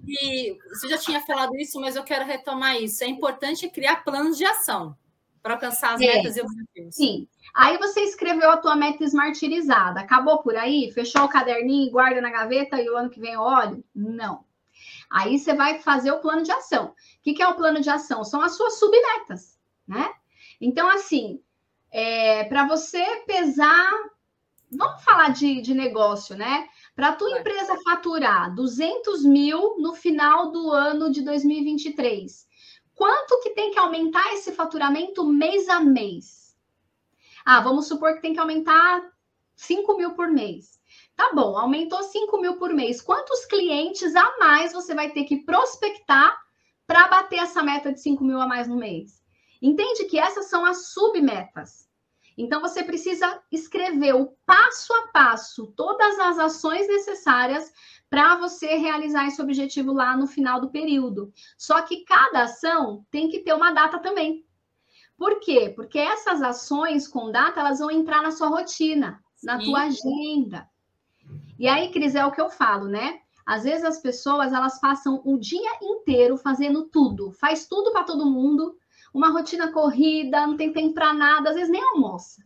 E 0.08 0.56
você 0.70 0.88
já 0.88 0.96
tinha 0.96 1.20
falado 1.20 1.54
isso, 1.56 1.78
mas 1.78 1.94
eu 1.94 2.02
quero 2.02 2.24
retomar 2.24 2.80
isso. 2.80 3.04
É 3.04 3.06
importante 3.06 3.68
criar 3.68 4.02
planos 4.02 4.38
de 4.38 4.46
ação 4.46 4.96
para 5.42 5.52
alcançar 5.52 5.92
as 5.92 6.00
é. 6.00 6.06
metas 6.06 6.38
e 6.38 6.40
objetivos. 6.40 6.94
Sim. 6.94 7.28
Aí 7.54 7.76
você 7.76 8.00
escreveu 8.00 8.50
a 8.50 8.56
tua 8.56 8.74
meta 8.74 9.04
smartirizada. 9.04 10.00
Acabou 10.00 10.38
por 10.38 10.56
aí? 10.56 10.90
Fechou 10.92 11.24
o 11.24 11.28
caderninho, 11.28 11.92
guarda 11.92 12.22
na 12.22 12.30
gaveta 12.30 12.80
e 12.80 12.88
o 12.88 12.96
ano 12.96 13.10
que 13.10 13.20
vem 13.20 13.34
eu 13.34 13.42
olho? 13.42 13.84
Não. 13.94 14.42
Aí 15.12 15.38
você 15.38 15.52
vai 15.52 15.78
fazer 15.78 16.10
o 16.10 16.20
plano 16.20 16.42
de 16.42 16.50
ação. 16.50 16.86
O 16.86 16.94
que, 17.22 17.34
que 17.34 17.42
é 17.42 17.46
o 17.46 17.54
plano 17.54 17.80
de 17.80 17.90
ação? 17.90 18.24
São 18.24 18.40
as 18.40 18.56
suas 18.56 18.78
submetas, 18.78 19.58
né? 19.86 20.10
Então, 20.58 20.88
assim, 20.88 21.42
é, 21.90 22.44
para 22.44 22.66
você 22.66 23.04
pesar, 23.26 23.92
vamos 24.70 25.04
falar 25.04 25.28
de, 25.28 25.60
de 25.60 25.74
negócio, 25.74 26.34
né? 26.34 26.66
Para 26.96 27.08
a 27.08 27.12
tua 27.12 27.38
empresa 27.38 27.76
faturar 27.84 28.54
200 28.54 29.22
mil 29.24 29.76
no 29.78 29.94
final 29.94 30.50
do 30.50 30.70
ano 30.70 31.12
de 31.12 31.20
2023, 31.20 32.48
quanto 32.94 33.40
que 33.40 33.50
tem 33.50 33.70
que 33.70 33.78
aumentar 33.78 34.32
esse 34.32 34.52
faturamento 34.52 35.26
mês 35.26 35.68
a 35.68 35.78
mês? 35.78 36.56
Ah, 37.44 37.60
vamos 37.60 37.86
supor 37.86 38.14
que 38.14 38.22
tem 38.22 38.32
que 38.32 38.40
aumentar 38.40 39.12
5 39.56 39.94
mil 39.96 40.12
por 40.12 40.28
mês. 40.28 40.80
Tá 41.22 41.30
bom, 41.32 41.56
aumentou 41.56 42.02
5 42.02 42.36
mil 42.40 42.56
por 42.56 42.74
mês. 42.74 43.00
Quantos 43.00 43.44
clientes 43.44 44.16
a 44.16 44.38
mais 44.40 44.72
você 44.72 44.92
vai 44.92 45.10
ter 45.10 45.22
que 45.22 45.44
prospectar 45.44 46.36
para 46.84 47.06
bater 47.06 47.38
essa 47.38 47.62
meta 47.62 47.92
de 47.92 48.00
5 48.00 48.24
mil 48.24 48.40
a 48.40 48.46
mais 48.48 48.66
no 48.66 48.74
mês? 48.74 49.22
Entende 49.62 50.06
que 50.06 50.18
essas 50.18 50.46
são 50.50 50.64
as 50.64 50.88
submetas. 50.88 51.88
Então, 52.36 52.60
você 52.60 52.82
precisa 52.82 53.40
escrever 53.52 54.16
o 54.16 54.36
passo 54.44 54.92
a 54.94 55.12
passo, 55.12 55.68
todas 55.76 56.18
as 56.18 56.40
ações 56.40 56.88
necessárias 56.88 57.72
para 58.10 58.34
você 58.34 58.74
realizar 58.74 59.28
esse 59.28 59.40
objetivo 59.40 59.92
lá 59.92 60.16
no 60.16 60.26
final 60.26 60.60
do 60.60 60.70
período. 60.70 61.32
Só 61.56 61.82
que 61.82 62.04
cada 62.04 62.42
ação 62.42 63.06
tem 63.12 63.28
que 63.28 63.38
ter 63.38 63.54
uma 63.54 63.70
data 63.70 64.00
também. 64.00 64.44
Por 65.16 65.38
quê? 65.38 65.72
Porque 65.76 66.00
essas 66.00 66.42
ações 66.42 67.06
com 67.06 67.30
data, 67.30 67.60
elas 67.60 67.78
vão 67.78 67.92
entrar 67.92 68.22
na 68.22 68.32
sua 68.32 68.48
rotina, 68.48 69.22
na 69.40 69.60
Sim. 69.60 69.66
tua 69.66 69.82
agenda. 69.82 70.71
E 71.62 71.68
aí, 71.68 71.92
Cris, 71.92 72.16
é 72.16 72.26
o 72.26 72.32
que 72.32 72.40
eu 72.40 72.50
falo, 72.50 72.88
né? 72.88 73.20
Às 73.46 73.62
vezes 73.62 73.84
as 73.84 73.98
pessoas, 73.98 74.52
elas 74.52 74.80
passam 74.80 75.22
o 75.24 75.38
dia 75.38 75.78
inteiro 75.80 76.36
fazendo 76.36 76.88
tudo, 76.88 77.30
faz 77.30 77.68
tudo 77.68 77.92
para 77.92 78.02
todo 78.02 78.28
mundo, 78.28 78.76
uma 79.14 79.30
rotina 79.30 79.70
corrida, 79.70 80.44
não 80.44 80.56
tem 80.56 80.72
tempo 80.72 80.92
para 80.92 81.14
nada, 81.14 81.50
às 81.50 81.54
vezes 81.54 81.70
nem 81.70 81.80
almoça. 81.80 82.42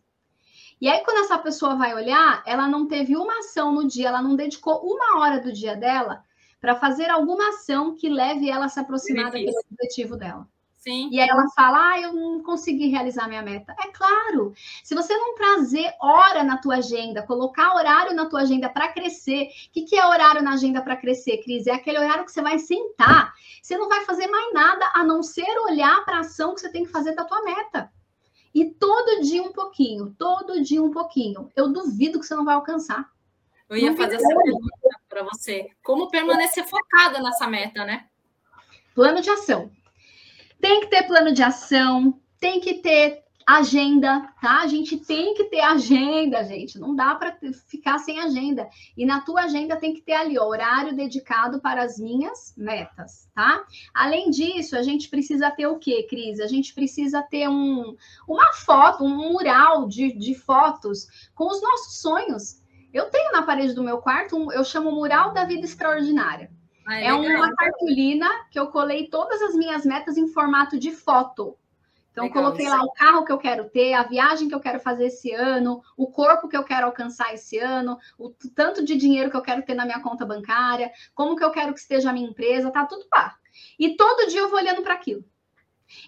E 0.79 0.87
aí, 0.87 1.03
quando 1.03 1.25
essa 1.25 1.39
pessoa 1.39 1.77
vai 1.77 1.95
olhar, 1.95 2.43
ela 2.45 2.69
não 2.69 2.87
teve 2.87 3.17
uma 3.17 3.39
ação 3.39 3.73
no 3.73 3.89
dia, 3.89 4.09
ela 4.09 4.21
não 4.21 4.37
dedicou 4.37 4.83
uma 4.85 5.19
hora 5.19 5.41
do 5.41 5.51
dia 5.51 5.75
dela 5.75 6.23
para 6.61 6.77
fazer 6.77 7.09
alguma 7.09 7.49
ação 7.49 7.95
que 7.95 8.11
leve 8.11 8.51
ela 8.51 8.67
a 8.67 8.69
se 8.69 8.81
aproximar 8.81 9.31
daquele 9.31 9.59
objetivo 9.73 10.19
dela. 10.19 10.47
Sim. 10.87 11.09
E 11.11 11.21
aí 11.21 11.29
ela 11.29 11.49
fala: 11.49 11.91
Ah, 11.91 12.01
eu 12.01 12.13
não 12.13 12.41
consegui 12.45 12.87
realizar 12.87 13.27
minha 13.27 13.43
meta. 13.43 13.75
É 13.81 13.89
claro, 13.89 14.55
se 14.85 14.95
você 14.95 15.17
não 15.17 15.35
trazer 15.35 15.93
hora 16.01 16.45
na 16.45 16.59
tua 16.59 16.77
agenda, 16.77 17.27
colocar 17.27 17.75
horário 17.75 18.15
na 18.15 18.27
tua 18.27 18.43
agenda 18.43 18.69
para 18.69 18.93
crescer, 18.93 19.49
o 19.49 19.73
que, 19.73 19.83
que 19.83 19.97
é 19.97 20.07
horário 20.07 20.43
na 20.43 20.53
agenda 20.53 20.81
para 20.81 20.95
crescer, 20.95 21.39
Cris? 21.39 21.67
É 21.67 21.73
aquele 21.73 21.99
horário 21.99 22.25
que 22.25 22.31
você 22.31 22.41
vai 22.41 22.61
sentar. 22.61 23.35
Você 23.61 23.77
não 23.77 23.89
vai 23.89 24.05
fazer 24.05 24.29
mais 24.29 24.55
nada 24.55 24.89
a 24.95 25.03
não 25.03 25.25
ser 25.25 25.51
olhar 25.69 26.05
para 26.05 26.19
a 26.19 26.21
ação 26.21 26.55
que 26.55 26.61
você 26.61 26.71
tem 26.71 26.85
que 26.85 26.93
fazer 26.93 27.17
da 27.17 27.25
tua 27.25 27.43
meta. 27.43 27.91
E 28.55 28.67
todo 28.67 29.23
dia 29.23 29.43
um 29.43 29.53
pouquinho, 29.53 30.15
todo 30.17 30.63
dia 30.63 30.81
um 30.81 30.93
pouquinho. 30.93 31.51
Eu 31.57 31.73
duvido 31.73 32.21
que 32.21 32.27
você 32.27 32.37
não 32.37 32.45
vai 32.45 32.55
alcançar. 32.55 33.11
Eu 33.69 33.77
ia 33.77 33.91
não 33.91 33.97
fazer 33.97 34.15
essa 34.15 34.29
pergunta 34.29 34.79
para 35.09 35.25
você. 35.25 35.69
Como 35.83 36.09
permanecer 36.09 36.65
focada 36.65 37.21
nessa 37.21 37.49
meta, 37.49 37.85
né? 37.85 38.07
Plano 38.95 39.21
de 39.21 39.29
ação. 39.31 39.69
Tem 40.61 40.81
que 40.81 40.87
ter 40.89 41.05
plano 41.05 41.33
de 41.33 41.43
ação, 41.43 42.21
tem 42.39 42.61
que 42.61 42.75
ter 42.75 43.27
agenda, 43.47 44.29
tá? 44.43 44.63
A 44.63 44.67
gente 44.67 44.97
tem 44.97 45.33
que 45.35 45.45
ter 45.45 45.61
agenda, 45.61 46.43
gente. 46.43 46.81
Não 46.81 46.97
dá 46.97 47.15
para 47.15 47.39
ficar 47.69 47.99
sem 47.99 48.19
agenda. 48.19 48.69
E 48.97 49.07
na 49.07 49.21
tua 49.21 49.43
agenda 49.43 49.77
tem 49.77 49.95
que 49.95 50.01
ter 50.01 50.15
ali 50.15 50.37
ó, 50.37 50.45
horário 50.47 50.97
dedicado 50.97 51.61
para 51.61 51.85
as 51.85 51.97
minhas 51.97 52.53
metas, 52.57 53.31
tá? 53.33 53.65
Além 53.95 54.31
disso, 54.31 54.77
a 54.77 54.83
gente 54.83 55.09
precisa 55.09 55.49
ter 55.49 55.69
o 55.69 55.79
quê, 55.79 56.05
Cris? 56.11 56.41
A 56.41 56.49
gente 56.49 56.75
precisa 56.75 57.23
ter 57.23 57.49
um, 57.49 57.97
uma 58.27 58.53
foto, 58.53 59.05
um 59.05 59.33
mural 59.33 59.87
de, 59.87 60.13
de 60.13 60.35
fotos 60.35 61.07
com 61.33 61.49
os 61.49 61.63
nossos 61.63 62.01
sonhos. 62.01 62.61
Eu 62.93 63.11
tenho 63.11 63.31
na 63.31 63.43
parede 63.43 63.75
do 63.75 63.85
meu 63.85 63.99
quarto, 63.99 64.37
um, 64.37 64.51
eu 64.51 64.65
chamo 64.65 64.91
Mural 64.91 65.33
da 65.33 65.45
Vida 65.45 65.65
Extraordinária. 65.65 66.51
Ah, 66.87 67.01
é, 67.01 67.07
é 67.07 67.15
uma 67.15 67.55
cartolina 67.55 68.29
que 68.51 68.59
eu 68.59 68.69
colei 68.69 69.09
todas 69.09 69.43
as 69.43 69.55
minhas 69.55 69.85
metas 69.85 70.17
em 70.17 70.29
formato 70.29 70.79
de 70.79 70.93
foto. 70.93 71.57
Então, 72.13 72.25
legal, 72.25 72.43
coloquei 72.45 72.69
lá 72.69 72.83
o 72.83 72.93
carro 72.93 73.25
que 73.27 73.33
eu 73.33 73.37
quero 73.37 73.69
ter, 73.69 73.93
a 73.93 74.05
viagem 74.05 74.49
que 74.49 74.55
eu 74.55 74.61
quero 74.61 74.81
fazer 74.81 75.07
esse 75.09 75.33
ano, 75.33 75.83
o 75.97 76.07
corpo 76.07 76.49
que 76.49 76.57
eu 76.57 76.65
quero 76.65 76.87
alcançar 76.87 77.35
esse 77.35 77.59
ano, 77.59 77.99
o 78.19 78.31
tanto 78.55 78.83
de 78.83 78.97
dinheiro 78.97 79.31
que 79.31 79.37
eu 79.37 79.43
quero 79.43 79.63
ter 79.63 79.75
na 79.75 79.85
minha 79.85 80.01
conta 80.01 80.25
bancária, 80.25 80.91
como 81.15 81.37
que 81.37 81.45
eu 81.45 81.51
quero 81.51 81.75
que 81.75 81.81
esteja 81.81 82.09
a 82.09 82.13
minha 82.15 82.31
empresa, 82.31 82.71
tá 82.71 82.87
tudo 82.87 83.05
lá. 83.13 83.37
E 83.79 83.97
todo 83.97 84.29
dia 84.29 84.41
eu 84.41 84.49
vou 84.49 84.59
olhando 84.59 84.83
para 84.83 84.95
aquilo. 84.95 85.25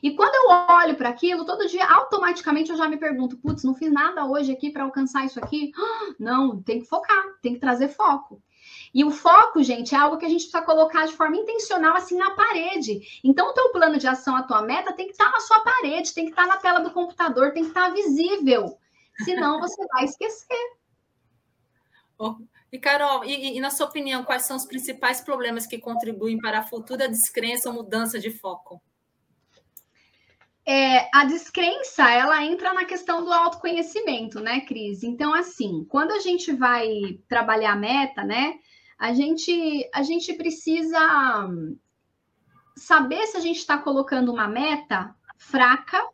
E 0.02 0.12
quando 0.12 0.34
eu 0.34 0.74
olho 0.76 0.96
para 0.96 1.10
aquilo, 1.10 1.44
todo 1.44 1.68
dia 1.68 1.84
automaticamente 1.86 2.70
eu 2.70 2.76
já 2.76 2.88
me 2.88 2.96
pergunto: 2.96 3.36
putz, 3.36 3.62
não 3.62 3.74
fiz 3.74 3.92
nada 3.92 4.26
hoje 4.26 4.52
aqui 4.52 4.70
para 4.70 4.84
alcançar 4.84 5.24
isso 5.24 5.38
aqui? 5.38 5.72
Não, 6.18 6.60
tem 6.62 6.80
que 6.80 6.86
focar, 6.86 7.24
tem 7.40 7.54
que 7.54 7.60
trazer 7.60 7.88
foco. 7.88 8.42
E 8.94 9.04
o 9.04 9.10
foco, 9.10 9.62
gente, 9.62 9.94
é 9.94 9.98
algo 9.98 10.16
que 10.16 10.26
a 10.26 10.28
gente 10.28 10.42
precisa 10.42 10.62
colocar 10.62 11.06
de 11.06 11.12
forma 11.12 11.36
intencional, 11.36 11.96
assim, 11.96 12.16
na 12.16 12.30
parede. 12.30 13.00
Então, 13.22 13.50
o 13.50 13.52
teu 13.52 13.70
plano 13.70 13.98
de 13.98 14.06
ação, 14.06 14.34
a 14.36 14.42
tua 14.42 14.62
meta, 14.62 14.92
tem 14.92 15.06
que 15.06 15.12
estar 15.12 15.30
na 15.30 15.40
sua 15.40 15.60
parede, 15.60 16.14
tem 16.14 16.24
que 16.24 16.30
estar 16.30 16.46
na 16.46 16.56
tela 16.56 16.80
do 16.80 16.90
computador, 16.90 17.52
tem 17.52 17.62
que 17.62 17.68
estar 17.68 17.90
visível. 17.90 18.78
Senão, 19.24 19.60
você 19.60 19.86
vai 19.88 20.04
esquecer. 20.04 20.76
Oh, 22.18 22.36
e, 22.72 22.78
Carol, 22.78 23.24
e, 23.24 23.56
e, 23.56 23.60
na 23.60 23.70
sua 23.70 23.86
opinião, 23.86 24.24
quais 24.24 24.42
são 24.42 24.56
os 24.56 24.66
principais 24.66 25.20
problemas 25.20 25.66
que 25.66 25.78
contribuem 25.78 26.38
para 26.38 26.60
a 26.60 26.66
futura 26.66 27.08
descrença 27.08 27.68
ou 27.68 27.74
mudança 27.74 28.18
de 28.18 28.30
foco? 28.30 28.80
É, 30.66 31.08
a 31.14 31.24
descrença, 31.24 32.10
ela 32.10 32.44
entra 32.44 32.74
na 32.74 32.84
questão 32.84 33.24
do 33.24 33.32
autoconhecimento, 33.32 34.38
né, 34.38 34.60
Cris? 34.60 35.02
Então, 35.02 35.32
assim, 35.32 35.86
quando 35.88 36.12
a 36.12 36.20
gente 36.20 36.52
vai 36.52 37.18
trabalhar 37.26 37.72
a 37.72 37.76
meta, 37.76 38.22
né, 38.22 38.58
a 38.98 39.14
gente, 39.14 39.88
a 39.94 40.02
gente 40.02 40.32
precisa 40.34 40.98
saber 42.76 43.26
se 43.26 43.36
a 43.36 43.40
gente 43.40 43.58
está 43.58 43.78
colocando 43.78 44.32
uma 44.32 44.48
meta 44.48 45.14
fraca 45.36 46.04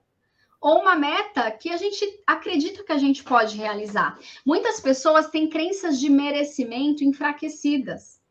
ou 0.61 0.81
uma 0.81 0.95
meta 0.95 1.51
que 1.51 1.71
a 1.71 1.77
gente 1.77 2.23
acredita 2.27 2.85
que 2.85 2.93
a 2.93 2.99
gente 2.99 3.23
pode 3.25 3.57
realizar. 3.57 4.19
Muitas 4.45 4.81
pessoas 4.81 5.29
têm 5.29 5.49
crenças 5.49 5.99
de 5.99 6.09
merecimento 6.11 7.05
enfraquecidas. 7.05 8.23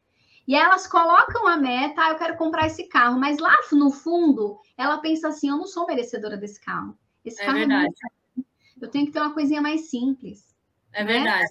E 0.48 0.56
elas 0.56 0.86
colocam 0.88 1.48
a 1.48 1.56
meta, 1.56 2.02
ah, 2.04 2.10
eu 2.10 2.18
quero 2.18 2.36
comprar 2.36 2.68
esse 2.68 2.84
carro, 2.86 3.20
mas 3.20 3.39
lá 3.39 3.56
no 3.72 3.92
fundo, 3.92 4.60
ela 4.78 4.98
pensa 4.98 5.30
assim: 5.30 5.50
eu 5.50 5.58
não 5.58 5.66
sou 5.66 5.88
merecedora 5.88 6.36
desse 6.36 6.60
carro. 6.60 6.98
Esse 7.24 7.42
é 7.42 7.46
carro 7.46 7.58
é 7.58 7.62
verdade. 7.62 7.94
é. 8.38 8.44
Eu 8.82 8.89
tenho 8.89 9.06
que 9.06 9.13
ter 9.13 9.20
uma 9.20 9.34
coisinha 9.34 9.62
mais 9.62 9.89
simples. 9.89 10.54
É 10.92 11.04
né? 11.04 11.13
verdade. 11.13 11.48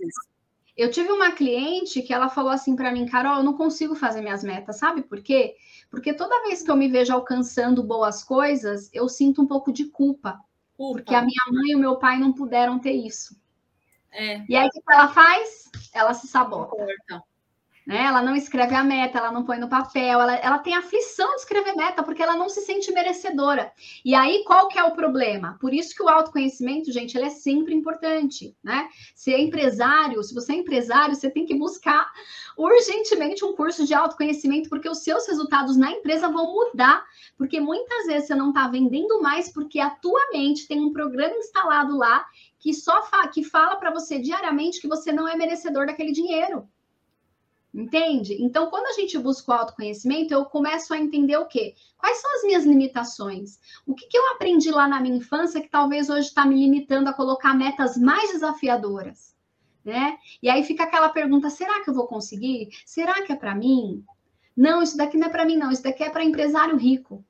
Eu 0.76 0.90
tive 0.90 1.10
uma 1.10 1.32
cliente 1.32 2.00
que 2.02 2.14
ela 2.14 2.28
falou 2.28 2.50
assim 2.50 2.74
para 2.74 2.90
mim, 2.90 3.06
Carol, 3.06 3.36
eu 3.36 3.42
não 3.42 3.56
consigo 3.56 3.94
fazer 3.94 4.22
minhas 4.22 4.42
metas, 4.42 4.76
sabe 4.76 5.02
por 5.02 5.22
quê? 5.22 5.54
Porque 5.90 6.14
toda 6.14 6.42
vez 6.44 6.62
que 6.62 6.70
eu 6.70 6.76
me 6.76 6.88
vejo 6.88 7.12
alcançando 7.12 7.82
boas 7.82 8.24
coisas, 8.24 8.88
eu 8.92 9.08
sinto 9.08 9.42
um 9.42 9.46
pouco 9.46 9.70
de 9.70 9.86
culpa, 9.86 10.40
culpa. 10.74 10.98
porque 10.98 11.14
a 11.14 11.20
minha 11.20 11.42
mãe 11.50 11.72
e 11.72 11.76
o 11.76 11.78
meu 11.78 11.96
pai 11.96 12.18
não 12.18 12.32
puderam 12.32 12.78
ter 12.78 12.92
isso. 12.92 13.36
É. 14.10 14.42
E 14.48 14.56
aí 14.56 14.66
o 14.66 14.70
que 14.70 14.80
ela 14.90 15.08
faz? 15.08 15.70
Ela 15.92 16.14
se 16.14 16.26
sabota. 16.26 17.22
Né? 17.86 18.04
Ela 18.04 18.22
não 18.22 18.36
escreve 18.36 18.74
a 18.74 18.84
meta, 18.84 19.18
ela 19.18 19.32
não 19.32 19.44
põe 19.44 19.58
no 19.58 19.68
papel, 19.68 20.20
ela, 20.20 20.36
ela 20.36 20.58
tem 20.58 20.74
aflição 20.74 21.28
de 21.30 21.40
escrever 21.40 21.74
meta, 21.74 22.02
porque 22.02 22.22
ela 22.22 22.36
não 22.36 22.48
se 22.48 22.60
sente 22.60 22.92
merecedora. 22.92 23.72
E 24.04 24.14
aí, 24.14 24.44
qual 24.44 24.68
que 24.68 24.78
é 24.78 24.84
o 24.84 24.92
problema? 24.92 25.56
Por 25.60 25.74
isso 25.74 25.94
que 25.94 26.02
o 26.02 26.08
autoconhecimento, 26.08 26.92
gente, 26.92 27.16
ele 27.16 27.26
é 27.26 27.30
sempre 27.30 27.74
importante, 27.74 28.56
né? 28.62 28.88
Se 29.16 29.34
é 29.34 29.40
empresário, 29.40 30.22
se 30.22 30.32
você 30.32 30.52
é 30.52 30.56
empresário, 30.56 31.14
você 31.14 31.28
tem 31.28 31.44
que 31.44 31.56
buscar 31.56 32.08
urgentemente 32.56 33.44
um 33.44 33.54
curso 33.54 33.84
de 33.84 33.94
autoconhecimento, 33.94 34.68
porque 34.68 34.88
os 34.88 34.98
seus 34.98 35.26
resultados 35.26 35.76
na 35.76 35.90
empresa 35.90 36.28
vão 36.28 36.52
mudar, 36.52 37.04
porque 37.36 37.60
muitas 37.60 38.06
vezes 38.06 38.28
você 38.28 38.34
não 38.34 38.50
está 38.50 38.68
vendendo 38.68 39.20
mais 39.20 39.50
porque 39.50 39.80
a 39.80 39.90
tua 39.90 40.20
mente 40.32 40.68
tem 40.68 40.80
um 40.80 40.92
programa 40.92 41.34
instalado 41.36 41.96
lá 41.96 42.24
que 42.58 42.72
só 42.72 43.02
fa 43.02 43.26
que 43.26 43.42
fala 43.42 43.74
para 43.76 43.90
você 43.90 44.20
diariamente 44.20 44.80
que 44.80 44.86
você 44.86 45.12
não 45.12 45.26
é 45.26 45.36
merecedor 45.36 45.86
daquele 45.86 46.12
dinheiro. 46.12 46.68
Entende? 47.74 48.36
Então, 48.38 48.68
quando 48.68 48.86
a 48.86 48.92
gente 48.92 49.18
busca 49.18 49.50
o 49.50 49.54
autoconhecimento, 49.54 50.34
eu 50.34 50.44
começo 50.44 50.92
a 50.92 50.98
entender 50.98 51.38
o 51.38 51.46
quê? 51.46 51.74
Quais 51.96 52.18
são 52.18 52.34
as 52.36 52.42
minhas 52.42 52.64
limitações? 52.64 53.58
O 53.86 53.94
que, 53.94 54.06
que 54.08 54.18
eu 54.18 54.30
aprendi 54.32 54.70
lá 54.70 54.86
na 54.86 55.00
minha 55.00 55.16
infância 55.16 55.60
que 55.60 55.70
talvez 55.70 56.10
hoje 56.10 56.28
está 56.28 56.44
me 56.44 56.54
limitando 56.54 57.08
a 57.08 57.14
colocar 57.14 57.54
metas 57.54 57.96
mais 57.96 58.30
desafiadoras? 58.30 59.34
Né? 59.82 60.18
E 60.42 60.50
aí 60.50 60.62
fica 60.64 60.84
aquela 60.84 61.08
pergunta: 61.08 61.48
será 61.48 61.82
que 61.82 61.88
eu 61.88 61.94
vou 61.94 62.06
conseguir? 62.06 62.68
Será 62.84 63.22
que 63.22 63.32
é 63.32 63.36
para 63.36 63.54
mim? 63.54 64.04
Não, 64.54 64.82
isso 64.82 64.98
daqui 64.98 65.16
não 65.16 65.28
é 65.28 65.30
para 65.30 65.46
mim, 65.46 65.56
não. 65.56 65.70
Isso 65.70 65.82
daqui 65.82 66.04
é 66.04 66.10
para 66.10 66.22
empresário 66.22 66.76
rico. 66.76 67.24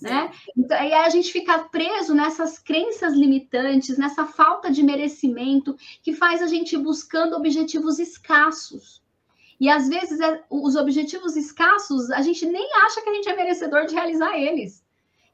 Né? 0.00 0.30
Então, 0.56 0.78
aí 0.78 0.94
a 0.94 1.08
gente 1.08 1.32
fica 1.32 1.58
preso 1.58 2.14
nessas 2.14 2.60
crenças 2.60 3.14
limitantes, 3.14 3.98
nessa 3.98 4.24
falta 4.24 4.70
de 4.70 4.84
merecimento 4.84 5.76
que 6.02 6.12
faz 6.12 6.40
a 6.40 6.46
gente 6.46 6.76
buscando 6.76 7.34
objetivos 7.34 7.98
escassos. 7.98 9.02
E 9.60 9.68
às 9.68 9.88
vezes 9.88 10.20
é, 10.20 10.44
os 10.48 10.76
objetivos 10.76 11.36
escassos, 11.36 12.10
a 12.10 12.22
gente 12.22 12.46
nem 12.46 12.68
acha 12.84 13.02
que 13.02 13.10
a 13.10 13.14
gente 13.14 13.28
é 13.28 13.36
merecedor 13.36 13.86
de 13.86 13.94
realizar 13.94 14.36
eles. 14.38 14.84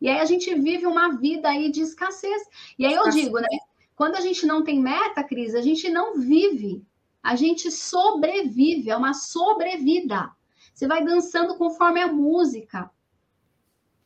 E 0.00 0.08
aí 0.08 0.18
a 0.20 0.24
gente 0.24 0.54
vive 0.54 0.86
uma 0.86 1.16
vida 1.16 1.48
aí 1.48 1.70
de 1.70 1.82
escassez. 1.82 2.42
E 2.78 2.86
aí 2.86 2.94
eu 2.94 3.08
digo, 3.10 3.38
né? 3.38 3.48
Quando 3.94 4.16
a 4.16 4.20
gente 4.20 4.46
não 4.46 4.64
tem 4.64 4.80
meta, 4.80 5.22
Cris, 5.22 5.54
a 5.54 5.60
gente 5.60 5.88
não 5.88 6.18
vive. 6.18 6.84
A 7.22 7.36
gente 7.36 7.70
sobrevive, 7.70 8.90
é 8.90 8.96
uma 8.96 9.14
sobrevida. 9.14 10.30
Você 10.74 10.86
vai 10.86 11.04
dançando 11.04 11.56
conforme 11.56 12.00
a 12.00 12.08
música. 12.12 12.90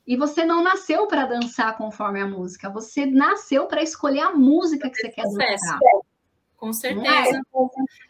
E 0.06 0.16
você 0.16 0.44
não 0.44 0.62
nasceu 0.62 1.06
para 1.06 1.26
dançar 1.26 1.76
conforme 1.76 2.20
a 2.20 2.26
música, 2.26 2.70
você 2.70 3.04
nasceu 3.04 3.66
para 3.66 3.82
escolher 3.82 4.20
a 4.20 4.32
música 4.32 4.88
que 4.88 4.96
você 4.96 5.10
quer 5.10 5.24
dançar. 5.24 5.78
Com 6.58 6.72
certeza. 6.72 7.40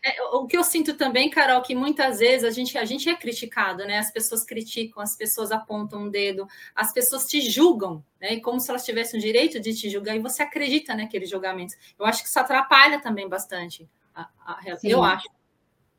É? 0.02 0.08
É, 0.08 0.22
o 0.32 0.46
que 0.46 0.56
eu 0.56 0.64
sinto 0.64 0.94
também, 0.96 1.28
Carol, 1.28 1.60
que 1.60 1.74
muitas 1.74 2.18
vezes 2.18 2.44
a 2.44 2.50
gente, 2.50 2.78
a 2.78 2.84
gente 2.86 3.06
é 3.06 3.14
criticado, 3.14 3.84
né? 3.84 3.98
As 3.98 4.10
pessoas 4.10 4.42
criticam, 4.42 5.02
as 5.02 5.14
pessoas 5.14 5.52
apontam 5.52 6.04
um 6.04 6.08
dedo, 6.08 6.48
as 6.74 6.90
pessoas 6.90 7.26
te 7.26 7.42
julgam, 7.42 8.02
né? 8.18 8.40
Como 8.40 8.58
se 8.58 8.70
elas 8.70 8.86
tivessem 8.86 9.20
o 9.20 9.22
direito 9.22 9.60
de 9.60 9.74
te 9.74 9.90
julgar 9.90 10.16
e 10.16 10.20
você 10.20 10.42
acredita 10.42 10.94
naqueles 10.94 11.28
julgamentos. 11.28 11.76
Eu 11.98 12.06
acho 12.06 12.22
que 12.22 12.28
isso 12.30 12.40
atrapalha 12.40 12.98
também 13.02 13.28
bastante. 13.28 13.86
A, 14.14 14.30
a, 14.46 14.60
eu 14.82 15.02
acho. 15.02 15.28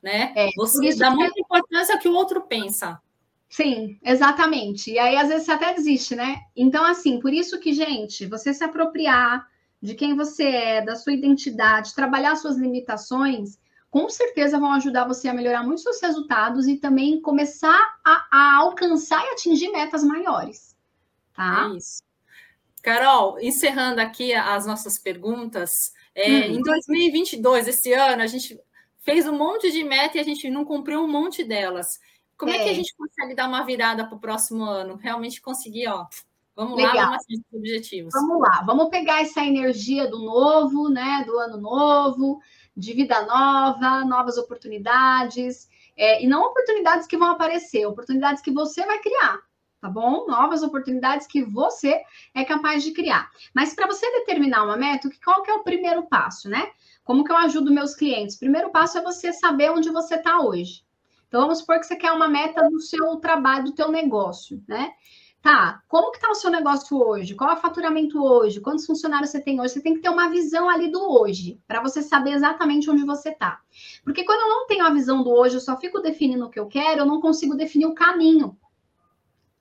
Né? 0.02 0.34
É, 0.36 0.50
você 0.56 0.96
dá 0.96 1.12
muita 1.12 1.40
importância 1.40 1.94
ao 1.94 2.02
que 2.02 2.10
o 2.10 2.16
outro 2.16 2.42
pensa. 2.42 3.00
Sim, 3.48 4.00
exatamente. 4.04 4.92
E 4.92 4.98
aí, 4.98 5.18
às 5.18 5.28
vezes, 5.28 5.46
você 5.46 5.52
até 5.52 5.74
desiste, 5.76 6.16
né? 6.16 6.42
Então, 6.56 6.84
assim, 6.84 7.20
por 7.20 7.32
isso 7.32 7.60
que, 7.60 7.74
gente, 7.74 8.26
você 8.26 8.56
se 8.56 8.64
apropriar 8.64 9.48
de 9.82 9.96
quem 9.96 10.16
você 10.16 10.44
é, 10.44 10.82
da 10.82 10.96
sua 10.96 11.14
identidade, 11.14 11.96
trabalhar 11.96 12.36
suas 12.36 12.58
limitações, 12.58 13.58
com 13.90 14.08
certeza 14.10 14.60
vão 14.60 14.74
ajudar 14.74 15.08
você 15.08 15.28
a 15.28 15.34
melhorar 15.34 15.64
muito 15.64 15.82
seus 15.82 16.02
resultados 16.02 16.68
e 16.68 16.78
também 16.78 17.22
começar 17.22 17.98
a, 18.06 18.28
a 18.30 18.58
alcançar 18.58 19.24
e 19.26 19.30
atingir 19.30 19.72
metas 19.72 20.04
maiores. 20.04 20.76
Tá? 21.34 21.70
É 21.74 21.78
isso. 21.78 22.04
Carol, 22.82 23.40
encerrando 23.40 24.00
aqui 24.00 24.34
as 24.34 24.66
nossas 24.66 24.98
perguntas, 24.98 25.94
é, 26.16 26.30
hum. 26.30 26.60
em 26.60 26.62
2022, 26.62 27.68
esse 27.68 27.92
ano, 27.94 28.22
a 28.22 28.28
gente 28.28 28.60
fez 29.00 29.28
um 29.28 29.38
monte 29.38 29.72
de 29.72 29.84
meta 29.84 30.18
e 30.18 30.22
a 30.22 30.24
gente 30.24 30.50
não 30.50 30.64
cumpriu 30.64 31.02
um 31.02 31.08
monte 31.08 31.44
delas. 31.44 32.00
Como 32.38 32.52
é, 32.52 32.58
é 32.58 32.64
que 32.64 32.70
a 32.70 32.74
gente 32.74 32.96
consegue 32.96 33.36
dar 33.36 33.48
uma 33.48 33.66
virada 33.66 34.06
para 34.06 34.16
o 34.16 34.20
próximo 34.20 34.64
ano? 34.64 34.96
Realmente 34.96 35.42
conseguir, 35.42 35.88
ó, 35.88 36.06
Vamos 36.60 36.76
Legal. 36.76 36.94
lá, 36.94 37.06
vamos 37.06 37.24
atingir 37.24 37.46
objetivos. 37.54 38.14
Vamos 38.14 38.42
lá, 38.42 38.64
vamos 38.66 38.90
pegar 38.90 39.22
essa 39.22 39.46
energia 39.46 40.10
do 40.10 40.20
novo, 40.20 40.90
né? 40.90 41.24
Do 41.26 41.40
ano 41.40 41.56
novo, 41.56 42.42
de 42.76 42.92
vida 42.92 43.26
nova, 43.26 44.04
novas 44.04 44.38
oportunidades. 44.38 45.70
É, 45.96 46.22
e 46.22 46.28
não 46.28 46.44
oportunidades 46.44 47.08
que 47.08 47.16
vão 47.16 47.32
aparecer, 47.32 47.86
oportunidades 47.86 48.44
que 48.44 48.52
você 48.52 48.86
vai 48.86 49.00
criar, 49.00 49.40
tá 49.80 49.90
bom? 49.90 50.28
Novas 50.28 50.62
oportunidades 50.62 51.28
que 51.28 51.46
você 51.46 52.02
é 52.36 52.44
capaz 52.44 52.84
de 52.84 52.92
criar. 52.92 53.32
Mas 53.56 53.74
para 53.74 53.88
você 53.88 54.06
determinar 54.20 54.66
uma 54.66 54.76
meta, 54.76 55.10
qual 55.24 55.42
que 55.44 55.52
é 55.52 55.54
o 55.54 55.64
primeiro 55.64 56.08
passo, 56.08 56.50
né? 56.50 56.72
Como 57.06 57.24
que 57.24 57.32
eu 57.32 57.38
ajudo 57.38 57.74
meus 57.74 57.96
clientes? 57.96 58.36
Primeiro 58.36 58.70
passo 58.70 58.98
é 58.98 59.02
você 59.02 59.32
saber 59.32 59.72
onde 59.72 59.90
você 59.92 60.16
está 60.16 60.42
hoje. 60.42 60.84
Então, 61.30 61.42
vamos 61.42 61.60
supor 61.60 61.80
que 61.80 61.86
você 61.86 61.96
quer 61.96 62.12
uma 62.12 62.28
meta 62.28 62.70
do 62.70 62.82
seu 62.82 63.16
trabalho, 63.18 63.66
do 63.66 63.72
teu 63.72 63.90
negócio, 63.90 64.62
né? 64.68 64.92
Tá, 65.42 65.82
como 65.88 66.12
que 66.12 66.20
tá 66.20 66.30
o 66.30 66.36
seu 66.36 66.52
negócio 66.52 66.98
hoje? 66.98 67.34
Qual 67.34 67.50
é 67.50 67.54
o 67.54 67.58
faturamento 67.58 68.22
hoje? 68.22 68.60
Quantos 68.60 68.86
funcionários 68.86 69.30
você 69.30 69.40
tem 69.40 69.60
hoje? 69.60 69.74
Você 69.74 69.82
tem 69.82 69.94
que 69.94 70.02
ter 70.02 70.10
uma 70.10 70.30
visão 70.30 70.70
ali 70.70 70.92
do 70.92 71.02
hoje, 71.02 71.58
para 71.66 71.82
você 71.82 72.02
saber 72.02 72.32
exatamente 72.32 72.90
onde 72.90 73.06
você 73.06 73.32
tá. 73.32 73.62
Porque 74.04 74.26
quando 74.26 74.42
eu 74.42 74.50
não 74.50 74.68
tenho 74.68 74.86
a 74.86 74.94
visão 74.94 75.24
do 75.24 75.30
hoje, 75.30 75.56
eu 75.56 75.62
só 75.62 75.78
fico 75.78 76.02
definindo 76.02 76.46
o 76.46 76.50
que 76.50 76.60
eu 76.60 76.68
quero, 76.68 77.02
eu 77.02 77.06
não 77.06 77.22
consigo 77.22 77.56
definir 77.56 77.86
o 77.86 77.96
caminho. 77.96 78.58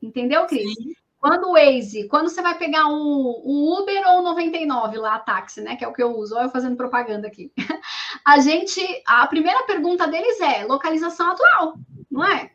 Entendeu, 0.03 0.47
Cris? 0.47 0.75
Sim. 0.75 0.95
Quando 1.21 1.49
o 1.49 1.53
Waze, 1.53 2.09
quando 2.09 2.29
você 2.29 2.41
vai 2.41 2.57
pegar 2.57 2.87
um, 2.87 3.43
um 3.45 3.81
Uber 3.81 4.03
ou 4.09 4.21
um 4.21 4.23
99 4.23 4.99
lá, 4.99 5.19
táxi, 5.19 5.61
né? 5.61 5.77
Que 5.77 5.85
é 5.85 5.89
o 5.89 5.93
que 5.93 6.03
eu 6.03 6.17
uso, 6.17 6.37
olha 6.37 6.47
eu 6.47 6.51
fazendo 6.51 6.77
propaganda 6.77 7.27
aqui. 7.27 7.53
A 8.25 8.39
gente, 8.41 8.81
a 9.07 9.27
primeira 9.27 9.63
pergunta 9.65 10.07
deles 10.07 10.41
é 10.41 10.65
localização 10.65 11.31
atual, 11.31 11.75
não 12.11 12.25
é? 12.25 12.53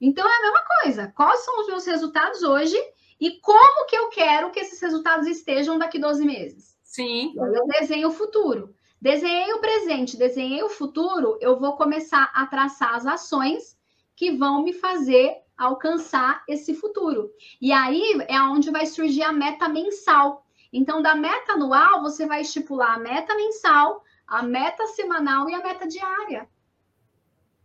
Então 0.00 0.26
é 0.28 0.36
a 0.36 0.42
mesma 0.42 0.64
coisa. 0.82 1.12
Quais 1.14 1.40
são 1.44 1.60
os 1.60 1.66
meus 1.66 1.86
resultados 1.86 2.42
hoje 2.42 2.76
e 3.20 3.32
como 3.40 3.86
que 3.86 3.96
eu 3.96 4.08
quero 4.08 4.50
que 4.50 4.60
esses 4.60 4.80
resultados 4.80 5.26
estejam 5.26 5.78
daqui 5.78 5.98
12 5.98 6.24
meses? 6.24 6.76
Sim. 6.82 7.34
Eu 7.36 7.66
desenho 7.66 8.08
o 8.08 8.12
futuro. 8.12 8.74
Desenhei 9.00 9.52
o 9.52 9.60
presente, 9.60 10.16
desenhei 10.16 10.62
o 10.62 10.68
futuro, 10.68 11.38
eu 11.40 11.58
vou 11.58 11.76
começar 11.76 12.32
a 12.34 12.46
traçar 12.46 12.96
as 12.96 13.06
ações 13.06 13.78
que 14.16 14.32
vão 14.32 14.62
me 14.64 14.72
fazer 14.72 15.36
alcançar 15.56 16.42
esse 16.48 16.74
futuro. 16.74 17.30
E 17.60 17.72
aí 17.72 18.02
é 18.28 18.40
onde 18.42 18.70
vai 18.70 18.86
surgir 18.86 19.22
a 19.22 19.32
meta 19.32 19.68
mensal. 19.68 20.44
Então, 20.72 21.00
da 21.00 21.14
meta 21.14 21.52
anual, 21.52 22.02
você 22.02 22.26
vai 22.26 22.42
estipular 22.42 22.94
a 22.94 22.98
meta 22.98 23.34
mensal, 23.34 24.02
a 24.26 24.42
meta 24.42 24.86
semanal 24.88 25.48
e 25.48 25.54
a 25.54 25.62
meta 25.62 25.86
diária. 25.86 26.48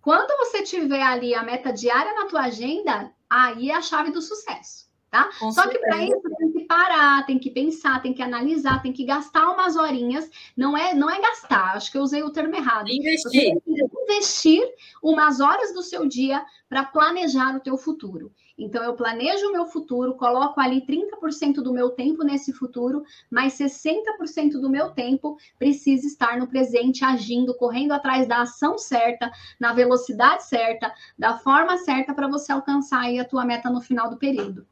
Quando 0.04 0.38
você 0.38 0.62
tiver 0.64 1.02
ali 1.02 1.34
a 1.34 1.44
meta 1.44 1.72
diária 1.72 2.14
na 2.14 2.26
tua 2.26 2.42
agenda, 2.42 3.10
aí 3.30 3.72
é 3.72 3.76
a 3.76 3.82
chave 3.82 4.12
do 4.12 4.22
sucesso, 4.22 4.90
tá? 5.10 5.30
Com 5.40 5.50
Só 5.50 5.62
certeza. 5.62 5.80
que 5.80 5.90
para 5.90 6.04
isso 6.04 6.38
tem 6.38 6.52
que 6.52 6.66
parar, 6.66 7.26
tem 7.26 7.40
que 7.40 7.50
pensar, 7.50 8.02
tem 8.02 8.14
que 8.14 8.22
analisar, 8.22 8.82
tem 8.82 8.92
que 8.92 9.06
gastar 9.06 9.50
umas 9.50 9.78
horinhas. 9.78 10.30
Não 10.58 10.78
é, 10.78 10.94
não 10.94 11.10
é 11.10 11.22
gastar, 11.22 11.78
acho 11.78 11.90
que 11.90 11.98
eu 11.98 12.02
usei 12.02 12.22
o 12.22 12.32
termo 12.32 12.54
errado. 12.54 12.90
Investir. 12.90 13.58
investir 13.66 14.70
umas 15.02 15.40
horas 15.40 15.74
do 15.74 15.82
seu 15.82 16.06
dia 16.06 16.46
para 16.68 16.84
planejar 16.84 17.56
o 17.56 17.62
teu 17.62 17.78
futuro. 17.78 18.30
Então, 18.58 18.84
eu 18.84 18.96
planejo 18.96 19.48
o 19.48 19.52
meu 19.52 19.66
futuro, 19.66 20.16
coloco 20.16 20.60
ali 20.60 20.86
30% 20.86 21.56
do 21.56 21.74
meu 21.74 21.90
tempo 21.90 22.24
nesse 22.24 22.54
futuro, 22.54 23.04
mas 23.30 23.54
60% 23.54 24.60
do 24.60 24.70
meu 24.70 24.92
tempo 24.92 25.38
precisa 25.58 26.06
estar 26.06 26.38
no 26.38 26.48
presente, 26.48 27.04
agindo, 27.04 27.56
correndo 27.56 27.94
atrás 27.94 28.28
da 28.28 28.42
ação 28.42 28.78
certa, 28.78 29.32
na 29.60 29.74
velocidade 29.74 30.44
certa, 30.44 30.94
da 31.18 31.38
forma 31.38 31.78
certa 31.78 32.14
para 32.14 32.28
você 32.28 32.52
alcançar 32.52 33.02
aí 33.02 33.20
a 33.20 33.26
tua 33.26 33.44
meta 33.44 33.70
no 33.70 33.82
final 33.82 34.10
do 34.10 34.18
período. 34.18 34.68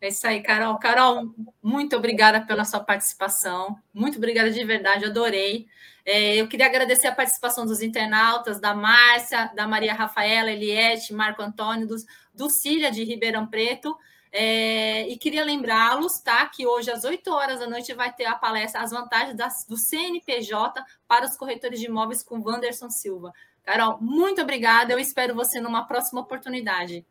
É 0.00 0.08
isso 0.08 0.26
aí, 0.26 0.42
Carol. 0.42 0.78
Carol, 0.78 1.34
muito 1.62 1.96
obrigada 1.96 2.40
pela 2.40 2.64
sua 2.64 2.80
participação. 2.80 3.76
Muito 3.92 4.18
obrigada 4.18 4.50
de 4.50 4.64
verdade, 4.64 5.04
adorei. 5.04 5.66
É, 6.04 6.36
eu 6.36 6.48
queria 6.48 6.66
agradecer 6.66 7.08
a 7.08 7.14
participação 7.14 7.66
dos 7.66 7.82
internautas, 7.82 8.60
da 8.60 8.74
Márcia, 8.74 9.50
da 9.54 9.66
Maria 9.66 9.92
Rafaela, 9.92 10.50
Eliette, 10.50 11.12
Marco 11.12 11.42
Antônio, 11.42 11.86
dos, 11.86 12.06
do 12.32 12.48
Cília 12.48 12.90
de 12.90 13.04
Ribeirão 13.04 13.46
Preto. 13.46 13.96
É, 14.30 15.08
e 15.08 15.16
queria 15.18 15.44
lembrá-los, 15.44 16.20
tá? 16.20 16.46
Que 16.46 16.66
hoje, 16.66 16.90
às 16.90 17.04
8 17.04 17.30
horas 17.30 17.60
da 17.60 17.66
noite, 17.66 17.92
vai 17.92 18.12
ter 18.12 18.26
a 18.26 18.34
palestra 18.34 18.80
As 18.80 18.90
Vantagens 18.90 19.36
das, 19.36 19.64
do 19.66 19.76
CNPJ 19.76 20.82
para 21.06 21.26
os 21.26 21.36
corretores 21.36 21.80
de 21.80 21.86
imóveis 21.86 22.22
com 22.22 22.40
Wanderson 22.40 22.88
Silva. 22.88 23.32
Carol, 23.64 23.98
muito 24.00 24.40
obrigada. 24.40 24.92
Eu 24.92 24.98
espero 24.98 25.34
você 25.34 25.60
numa 25.60 25.86
próxima 25.86 26.20
oportunidade. 26.20 27.04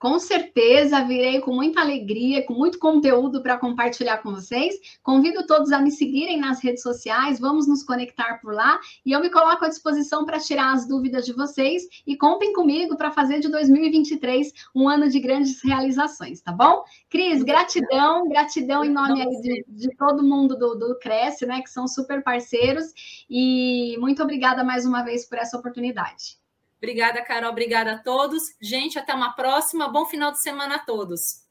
Com 0.00 0.18
certeza 0.18 1.04
virei 1.04 1.40
com 1.40 1.54
muita 1.54 1.82
alegria, 1.82 2.42
com 2.46 2.54
muito 2.54 2.78
conteúdo 2.78 3.42
para 3.42 3.58
compartilhar 3.58 4.16
com 4.16 4.30
vocês. 4.30 4.74
Convido 5.02 5.46
todos 5.46 5.70
a 5.72 5.78
me 5.78 5.90
seguirem 5.90 6.40
nas 6.40 6.64
redes 6.64 6.82
sociais, 6.82 7.38
vamos 7.38 7.68
nos 7.68 7.82
conectar 7.82 8.40
por 8.40 8.54
lá 8.54 8.80
e 9.04 9.12
eu 9.12 9.20
me 9.20 9.28
coloco 9.28 9.62
à 9.62 9.68
disposição 9.68 10.24
para 10.24 10.40
tirar 10.40 10.72
as 10.72 10.88
dúvidas 10.88 11.26
de 11.26 11.34
vocês 11.34 11.82
e 12.06 12.16
contem 12.16 12.54
comigo 12.54 12.96
para 12.96 13.10
fazer 13.10 13.40
de 13.40 13.48
2023 13.50 14.50
um 14.74 14.88
ano 14.88 15.06
de 15.06 15.20
grandes 15.20 15.62
realizações, 15.62 16.40
tá 16.40 16.50
bom? 16.50 16.82
Cris, 17.10 17.42
gratidão, 17.42 18.26
gratidão 18.26 18.82
em 18.82 18.90
nome 18.90 19.22
de, 19.42 19.66
de, 19.68 19.96
todo 19.98 20.24
mundo 20.24 20.56
do, 20.56 20.76
do 20.76 20.98
Cresce, 20.98 21.44
né, 21.44 21.60
que 21.60 21.68
são 21.68 21.86
super 21.86 22.22
parceiros 22.22 22.86
e 23.28 23.98
muito 23.98 24.22
obrigada 24.22 24.64
mais 24.64 24.86
uma 24.86 25.02
vez 25.02 25.28
por 25.28 25.36
essa 25.36 25.58
oportunidade. 25.58 26.39
Obrigada, 26.82 27.22
Carol. 27.22 27.50
Obrigada 27.50 27.92
a 27.92 27.98
todos. 27.98 28.42
Gente, 28.60 28.98
até 28.98 29.14
uma 29.14 29.34
próxima. 29.34 29.88
Bom 29.88 30.06
final 30.06 30.32
de 30.32 30.40
semana 30.40 30.76
a 30.76 30.78
todos. 30.78 31.49